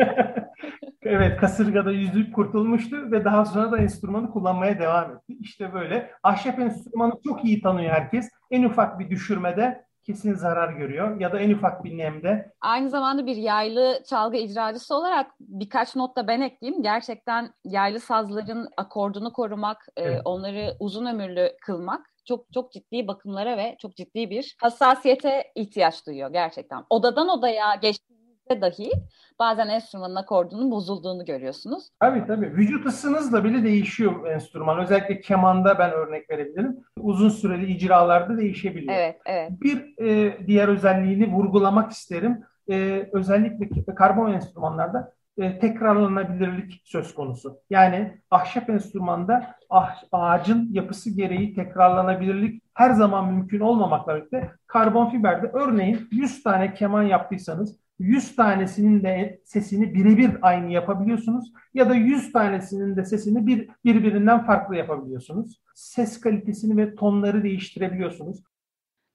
evet, 1.01 1.39
kasırgada 1.39 1.91
yüzüp 1.91 2.35
kurtulmuştu 2.35 3.11
ve 3.11 3.25
daha 3.25 3.45
sonra 3.45 3.71
da 3.71 3.77
enstrümanı 3.77 4.31
kullanmaya 4.31 4.79
devam 4.79 5.11
etti. 5.11 5.37
İşte 5.39 5.73
böyle. 5.73 6.11
Ahşap 6.23 6.59
enstrümanı 6.59 7.13
çok 7.27 7.45
iyi 7.45 7.61
tanıyor 7.61 7.91
herkes. 7.91 8.29
En 8.51 8.63
ufak 8.63 8.99
bir 8.99 9.09
düşürmede 9.09 9.86
kesin 10.07 10.33
zarar 10.33 10.73
görüyor 10.73 11.19
ya 11.19 11.31
da 11.31 11.39
en 11.39 11.53
ufak 11.53 11.83
bir 11.83 11.97
nemde. 11.97 12.51
Aynı 12.61 12.89
zamanda 12.89 13.25
bir 13.25 13.35
yaylı 13.35 14.03
çalgı 14.09 14.37
icracısı 14.37 14.95
olarak 14.95 15.31
birkaç 15.39 15.95
not 15.95 16.15
da 16.15 16.27
ben 16.27 16.41
ekleyeyim. 16.41 16.83
Gerçekten 16.83 17.53
yaylı 17.65 17.99
sazların 17.99 18.67
akordunu 18.77 19.33
korumak, 19.33 19.87
e, 19.97 20.03
evet. 20.03 20.21
onları 20.25 20.75
uzun 20.79 21.05
ömürlü 21.05 21.51
kılmak 21.61 22.05
çok 22.25 22.53
çok 22.53 22.71
ciddi 22.71 23.07
bakımlara 23.07 23.57
ve 23.57 23.75
çok 23.81 23.95
ciddi 23.95 24.29
bir 24.29 24.55
hassasiyete 24.61 25.51
ihtiyaç 25.55 26.07
duyuyor 26.07 26.29
gerçekten. 26.29 26.83
Odadan 26.89 27.29
odaya 27.29 27.75
geçtiğinizde 27.75 28.16
dahi 28.49 28.91
bazen 29.39 29.67
enstrümanın 29.67 30.15
akordunun 30.15 30.71
bozulduğunu 30.71 31.25
görüyorsunuz. 31.25 31.89
Tabii 31.99 32.27
tabii. 32.27 32.45
Vücut 32.45 32.85
ısınızla 32.85 33.43
bile 33.43 33.63
değişiyor 33.63 34.27
enstrüman. 34.27 34.79
Özellikle 34.79 35.21
kemanda 35.21 35.79
ben 35.79 35.91
örnek 35.91 36.29
verebilirim. 36.29 36.77
Uzun 36.99 37.29
süreli 37.29 37.71
icralarda 37.71 38.37
değişebiliyor. 38.37 38.93
Evet, 38.93 39.21
evet. 39.25 39.51
Bir 39.61 40.05
e, 40.05 40.37
diğer 40.47 40.67
özelliğini 40.67 41.31
vurgulamak 41.31 41.91
isterim. 41.91 42.43
E, 42.69 43.09
özellikle 43.13 43.95
karbon 43.95 44.31
enstrümanlarda 44.31 45.13
e, 45.37 45.59
tekrarlanabilirlik 45.59 46.81
söz 46.85 47.15
konusu. 47.15 47.59
Yani 47.69 48.17
ahşap 48.31 48.69
enstrümanda 48.69 49.55
ah, 49.69 50.03
ağacın 50.11 50.69
yapısı 50.71 51.15
gereği 51.15 51.55
tekrarlanabilirlik 51.55 52.63
her 52.73 52.91
zaman 52.91 53.33
mümkün 53.33 53.59
olmamakla 53.59 54.15
birlikte 54.15 54.51
karbon 54.67 55.09
fiberde 55.09 55.51
örneğin 55.53 56.07
100 56.11 56.43
tane 56.43 56.73
keman 56.73 57.03
yaptıysanız 57.03 57.79
100 57.99 58.35
tanesinin 58.35 59.03
de 59.03 59.41
sesini 59.45 59.93
birebir 59.93 60.37
aynı 60.41 60.71
yapabiliyorsunuz 60.71 61.51
ya 61.73 61.89
da 61.89 61.95
100 61.95 62.31
tanesinin 62.31 62.95
de 62.95 63.05
sesini 63.05 63.47
bir, 63.47 63.69
birbirinden 63.85 64.45
farklı 64.45 64.75
yapabiliyorsunuz. 64.75 65.61
Ses 65.75 66.19
kalitesini 66.19 66.77
ve 66.77 66.95
tonları 66.95 67.43
değiştirebiliyorsunuz. 67.43 68.43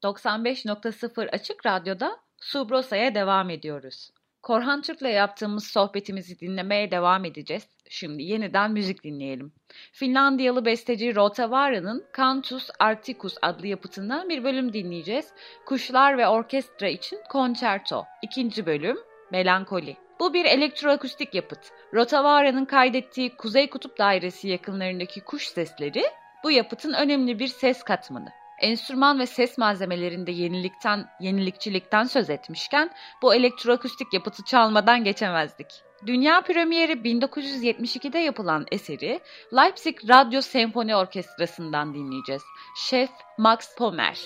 95.0 0.02 1.30
Açık 1.30 1.66
Radyo'da 1.66 2.16
Subrosa'ya 2.40 3.14
devam 3.14 3.50
ediyoruz. 3.50 4.10
Korhan 4.42 4.83
Türk'le 4.83 5.02
yaptığımız 5.02 5.66
sohbetimizi 5.66 6.40
dinlemeye 6.40 6.90
devam 6.90 7.24
edeceğiz. 7.24 7.68
Şimdi 7.88 8.22
yeniden 8.22 8.72
müzik 8.72 9.05
dinleyelim. 9.05 9.52
Finlandiyalı 9.92 10.64
besteci 10.64 11.14
Rotavara'nın 11.14 12.05
Cantus 12.16 12.70
Arcticus 12.78 13.35
adlı 13.42 13.66
yapıtından 13.66 14.28
bir 14.28 14.44
bölüm 14.44 14.72
dinleyeceğiz. 14.72 15.33
Kuşlar 15.66 16.18
ve 16.18 16.28
orkestra 16.28 16.88
için 16.88 17.18
konçerto. 17.31 18.05
İkinci 18.22 18.66
bölüm 18.66 18.98
Melankoli. 19.31 19.96
Bu 20.20 20.35
bir 20.35 20.44
elektroakustik 20.44 21.35
yapıt. 21.35 21.70
Rotavara'nın 21.94 22.64
kaydettiği 22.64 23.37
Kuzey 23.37 23.70
Kutup 23.70 23.98
Dairesi 23.98 24.48
yakınlarındaki 24.48 25.20
kuş 25.20 25.46
sesleri 25.46 26.02
bu 26.44 26.50
yapıtın 26.50 26.92
önemli 26.92 27.38
bir 27.38 27.48
ses 27.48 27.83
katmanı 27.83 28.41
enstrüman 28.62 29.18
ve 29.18 29.27
ses 29.27 29.59
malzemelerinde 29.59 30.33
yenilikten, 30.33 31.07
yenilikçilikten 31.20 32.05
söz 32.05 32.31
etmişken 32.31 32.90
bu 33.22 33.35
elektroakustik 33.35 34.12
yapıtı 34.12 34.44
çalmadan 34.44 35.05
geçemezdik. 35.05 35.66
Dünya 36.07 36.40
premieri 36.40 36.92
1972'de 36.92 38.18
yapılan 38.18 38.66
eseri 38.72 39.20
Leipzig 39.57 39.98
Radyo 40.09 40.40
Senfoni 40.40 40.96
Orkestrası'ndan 40.96 41.94
dinleyeceğiz. 41.94 42.42
Şef 42.77 43.11
Max 43.38 43.77
Pomer. 43.79 44.18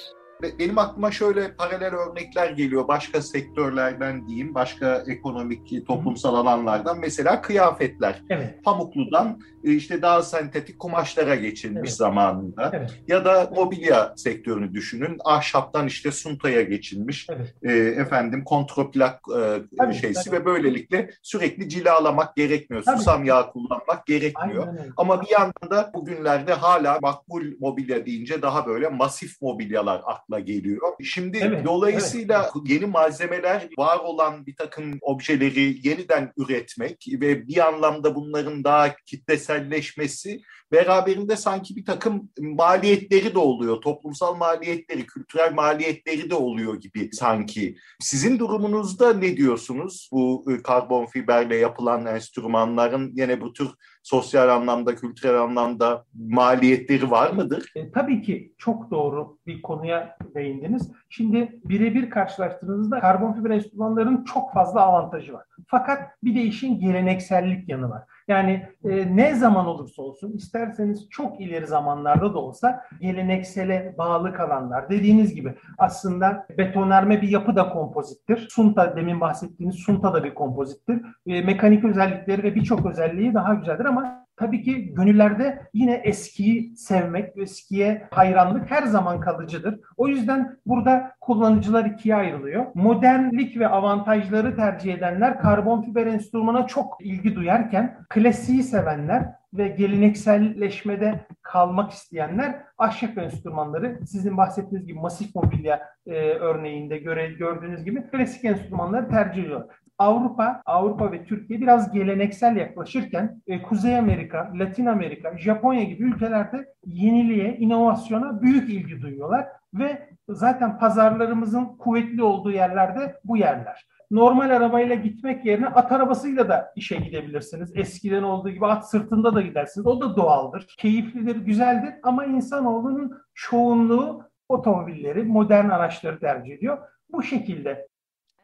Benim 0.43 0.79
aklıma 0.79 1.11
şöyle 1.11 1.55
paralel 1.57 1.95
örnekler 1.95 2.51
geliyor 2.51 2.89
başka 2.89 3.23
sektörlerden 3.23 4.29
diyeyim, 4.29 4.55
başka 4.55 5.05
ekonomik, 5.09 5.87
toplumsal 5.87 6.35
alanlardan. 6.35 6.99
Mesela 7.01 7.43
kıyafetler. 7.43 8.23
Evet. 8.31 8.65
Pamukludan 8.65 9.41
e, 9.65 9.73
işte 9.73 10.03
daha 10.03 10.23
sentetik 10.23 10.79
kumaşlara 10.79 11.35
geçilmiş 11.35 11.81
evet. 11.81 11.93
zamanında. 11.93 12.71
Evet. 12.73 13.03
Ya 13.09 13.25
da 13.25 13.51
mobilya 13.55 14.13
sektörünü 14.17 14.75
düşünün. 14.75 15.19
Ahşaptan 15.25 15.87
işte 15.87 16.13
suntaya 16.13 16.63
geçilmiş. 16.63 17.27
Evet. 17.31 17.55
E, 17.63 17.73
efendim 18.01 18.45
kontroplak 18.45 19.21
e, 19.39 19.63
tabii, 19.79 19.95
şeysi 19.95 20.31
tabii. 20.31 20.41
ve 20.41 20.45
böylelikle 20.45 21.11
sürekli 21.23 21.69
cilalamak 21.69 22.37
gerekmiyor. 22.37 22.83
Tabii. 22.83 22.99
Susam 22.99 23.25
yağı 23.25 23.53
kullanmak 23.53 24.07
gerekmiyor. 24.07 24.69
Aynen. 24.69 24.93
Ama 24.97 25.23
bir 25.23 25.29
yandan 25.31 25.71
da 25.71 25.91
bugünlerde 25.95 26.53
hala 26.53 26.99
makbul 27.03 27.45
mobilya 27.61 28.07
deyince 28.07 28.43
daha 28.43 28.67
böyle 28.67 28.89
masif 28.89 29.43
mobilyalar 29.43 30.03
akla 30.27 30.41
geliyor. 30.41 30.81
Şimdi 31.05 31.39
evet, 31.43 31.65
dolayısıyla 31.65 32.43
evet. 32.43 32.71
yeni 32.71 32.87
malzemeler, 32.87 33.69
var 33.79 33.99
olan 33.99 34.47
bir 34.47 34.57
takım 34.57 34.99
objeleri 35.01 35.89
yeniden 35.89 36.33
üretmek 36.37 37.07
ve 37.13 37.49
bir 37.49 37.67
anlamda 37.67 38.15
bunların 38.15 38.65
daha 38.65 38.97
kitleselleşmesi 38.97 40.41
beraberinde 40.73 41.37
sanki 41.37 41.77
bir 41.77 41.85
takım 41.85 42.31
maliyetleri 42.39 43.35
de 43.35 43.39
oluyor. 43.39 43.81
Toplumsal 43.81 44.37
maliyetleri, 44.37 45.07
kültürel 45.07 45.53
maliyetleri 45.53 46.31
de 46.31 46.35
oluyor 46.35 46.81
gibi 46.81 47.11
sanki. 47.13 47.77
Sizin 48.01 48.39
durumunuzda 48.39 49.13
ne 49.13 49.37
diyorsunuz? 49.37 50.09
Bu 50.13 50.45
e, 50.51 50.63
karbon 50.63 51.07
fiberle 51.07 51.57
yapılan 51.57 52.07
enstrümanların 52.07 53.13
yine 53.17 53.41
bu 53.41 53.53
tür 53.53 53.69
sosyal 54.07 54.49
anlamda, 54.49 54.95
kültürel 54.95 55.41
anlamda 55.41 56.05
maliyetleri 56.15 57.11
var 57.11 57.31
mıdır? 57.31 57.73
E, 57.75 57.91
tabii 57.91 58.23
ki 58.23 58.55
çok 58.59 58.91
doğru 58.91 59.39
bir 59.47 59.63
konuya 59.63 60.17
değindiniz. 60.35 60.93
Şimdi 61.09 61.61
birebir 61.65 62.11
karşılaştığınızda 62.11 63.01
karbon 63.01 63.33
fiber 63.33 63.51
enstrümanların 63.51 64.25
çok 64.25 64.53
fazla 64.53 64.81
avantajı 64.81 65.33
var. 65.33 65.45
Fakat 65.67 66.03
bir 66.25 66.35
de 66.35 66.43
işin 66.43 66.81
geleneksellik 66.81 67.69
yanı 67.69 67.91
var. 67.91 68.03
Yani 68.29 68.67
e, 68.85 69.17
ne 69.17 69.35
zaman 69.35 69.67
olursa 69.67 70.03
olsun 70.03 70.33
isterseniz 70.33 71.09
çok 71.11 71.41
ileri 71.41 71.67
zamanlarda 71.67 72.35
da 72.35 72.39
olsa 72.39 72.85
geleneksele 73.01 73.95
bağlı 73.99 74.35
kalanlar 74.35 74.91
dediğiniz 74.91 75.35
gibi 75.35 75.55
aslında 75.79 76.47
betonarme 76.59 77.23
bir 77.23 77.29
yapı 77.29 77.57
da 77.57 77.69
kompozittir. 77.69 78.49
Sunta 78.51 78.97
demin 78.97 79.21
bahsettiğiniz 79.21 79.77
sunta 79.77 80.15
da 80.15 80.25
bir 80.25 80.35
kompozittir. 80.35 81.03
E, 81.27 81.43
mekanik 81.43 81.85
özellikleri 81.85 82.43
ve 82.43 82.55
birçok 82.55 82.87
özelliği 82.87 83.35
daha 83.35 83.55
güzeldir 83.55 83.85
ama 83.85 84.26
Tabii 84.37 84.63
ki 84.63 84.95
gönüllerde 84.95 85.69
yine 85.75 85.95
eskiyi 85.95 86.77
sevmek, 86.77 87.37
eskiye 87.37 88.09
hayranlık 88.11 88.71
her 88.71 88.83
zaman 88.83 89.21
kalıcıdır. 89.21 89.81
O 89.97 90.09
yüzden 90.09 90.57
burada 90.67 91.13
kullanıcılar 91.21 91.85
ikiye 91.85 92.15
ayrılıyor. 92.15 92.67
Modernlik 92.75 93.59
ve 93.59 93.69
avantajları 93.69 94.57
tercih 94.57 94.95
edenler 94.95 95.41
karbon 95.41 95.83
fiber 95.83 96.07
enstrümana 96.07 96.67
çok 96.67 96.97
ilgi 97.01 97.35
duyarken 97.35 97.99
klasiği 98.09 98.63
sevenler 98.63 99.33
ve 99.55 99.69
gelenekselleşmede 99.69 101.27
kalmak 101.43 101.93
isteyenler 101.93 102.57
ahşap 102.79 103.19
enstrümanları 103.19 103.99
sizin 104.07 104.37
bahsettiğiniz 104.37 104.87
gibi 104.87 104.99
masif 104.99 105.35
mobilya 105.35 105.83
e, 106.07 106.13
örneğinde 106.31 106.99
göre, 106.99 107.27
gördüğünüz 107.27 107.85
gibi 107.85 108.11
klasik 108.11 108.45
enstrümanları 108.45 109.09
tercih 109.09 109.43
ediyor. 109.43 109.65
Avrupa, 109.99 110.63
Avrupa 110.67 111.13
ve 111.13 111.25
Türkiye 111.25 111.61
biraz 111.61 111.93
geleneksel 111.93 112.57
yaklaşırken 112.57 113.43
e, 113.47 113.63
Kuzey 113.63 113.99
Amerika, 113.99 114.53
Latin 114.55 114.87
Amerika, 114.87 115.39
Japonya 115.39 115.83
gibi 115.83 116.03
ülkelerde 116.03 116.75
yeniliğe, 116.85 117.57
inovasyona 117.57 118.43
büyük 118.43 118.71
ilgi 118.71 119.03
duyuyorlar 119.03 119.47
ve 119.75 120.09
zaten 120.29 120.79
pazarlarımızın 120.79 121.65
kuvvetli 121.65 122.23
olduğu 122.23 122.51
yerlerde 122.51 123.21
bu 123.25 123.37
yerler. 123.37 123.87
Normal 124.11 124.51
arabayla 124.51 124.95
gitmek 124.95 125.47
yerine 125.47 125.67
at 125.67 125.93
arabasıyla 125.93 126.49
da 126.49 126.73
işe 126.77 126.97
gidebilirsiniz. 126.97 127.77
Eskiden 127.77 128.23
olduğu 128.23 128.51
gibi 128.51 128.67
at 128.67 128.91
sırtında 128.91 129.35
da 129.35 129.41
gidersiniz. 129.41 129.87
O 129.87 130.01
da 130.01 130.17
doğaldır, 130.17 130.75
keyiflidir, 130.79 131.37
güzeldir 131.37 131.95
ama 132.03 132.25
insanoğlunun 132.25 133.19
çoğunluğu 133.35 134.23
otomobilleri, 134.49 135.23
modern 135.23 135.69
araçları 135.69 136.21
tercih 136.21 136.55
ediyor. 136.55 136.79
Bu 137.13 137.23
şekilde 137.23 137.87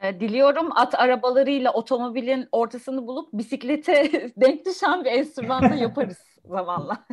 diliyorum. 0.02 0.68
At 0.76 0.94
arabalarıyla 1.00 1.72
otomobilin 1.72 2.48
ortasını 2.52 3.06
bulup 3.06 3.32
bisiklete 3.32 4.10
denk 4.36 4.66
düşen 4.66 5.04
bir 5.04 5.10
enstrümanla 5.10 5.74
yaparız 5.74 6.31
zamanla. 6.44 7.06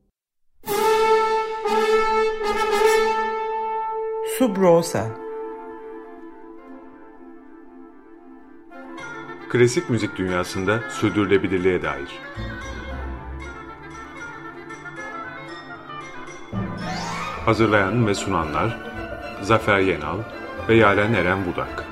Subrosa 4.39 5.07
Klasik 9.51 9.91
müzik 9.91 10.17
dünyasında 10.17 10.81
sürdürülebilirliğe 10.91 11.83
dair. 11.83 12.09
Hazırlayan 17.49 18.07
ve 18.07 18.15
sunanlar 18.15 18.77
Zafer 19.43 19.79
Yenal 19.79 20.19
ve 20.69 20.75
Yaren 20.75 21.15
Eren 21.15 21.39
Budak. 21.47 21.85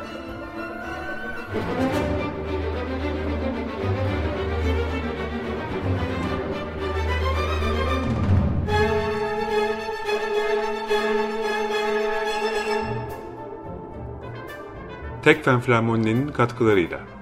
Tekfen 15.23 15.61
Flamonli'nin 15.61 16.29
katkılarıyla 16.29 17.16